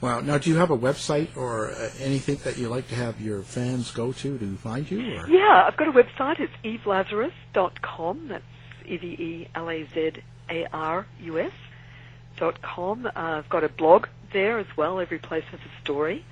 Wow. 0.00 0.20
Now, 0.20 0.38
do 0.38 0.50
you 0.50 0.56
have 0.56 0.70
a 0.70 0.78
website 0.78 1.36
or 1.36 1.70
uh, 1.70 1.90
anything 2.00 2.36
that 2.44 2.56
you 2.58 2.68
like 2.68 2.88
to 2.88 2.94
have 2.94 3.20
your 3.20 3.42
fans 3.42 3.90
go 3.90 4.12
to 4.12 4.38
to 4.38 4.56
find 4.56 4.90
you? 4.90 5.00
Or? 5.18 5.28
Yeah, 5.28 5.64
I've 5.66 5.76
got 5.76 5.88
a 5.88 5.92
website. 5.92 6.40
It's 6.40 6.52
evelazarus.com. 6.64 8.28
That's 8.28 8.44
E-V-E-L-A-Z-A-R-U-S 8.86 9.52
dot 12.36 12.60
com. 12.62 13.06
Uh, 13.06 13.10
I've 13.14 13.48
got 13.48 13.64
a 13.64 13.68
blog 13.68 14.06
there 14.32 14.58
as 14.58 14.66
well. 14.76 15.00
Every 15.00 15.18
place 15.18 15.44
has 15.50 15.60
a 15.60 15.80
story. 15.82 16.24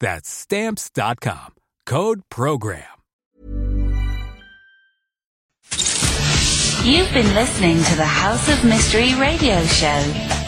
That's 0.00 0.28
stamps.com. 0.28 1.54
Code 1.86 2.22
program. 2.30 2.84
You've 6.84 7.12
been 7.12 7.34
listening 7.34 7.82
to 7.84 7.96
the 7.96 8.04
House 8.04 8.48
of 8.48 8.64
Mystery 8.64 9.14
radio 9.16 9.62
show. 9.66 10.00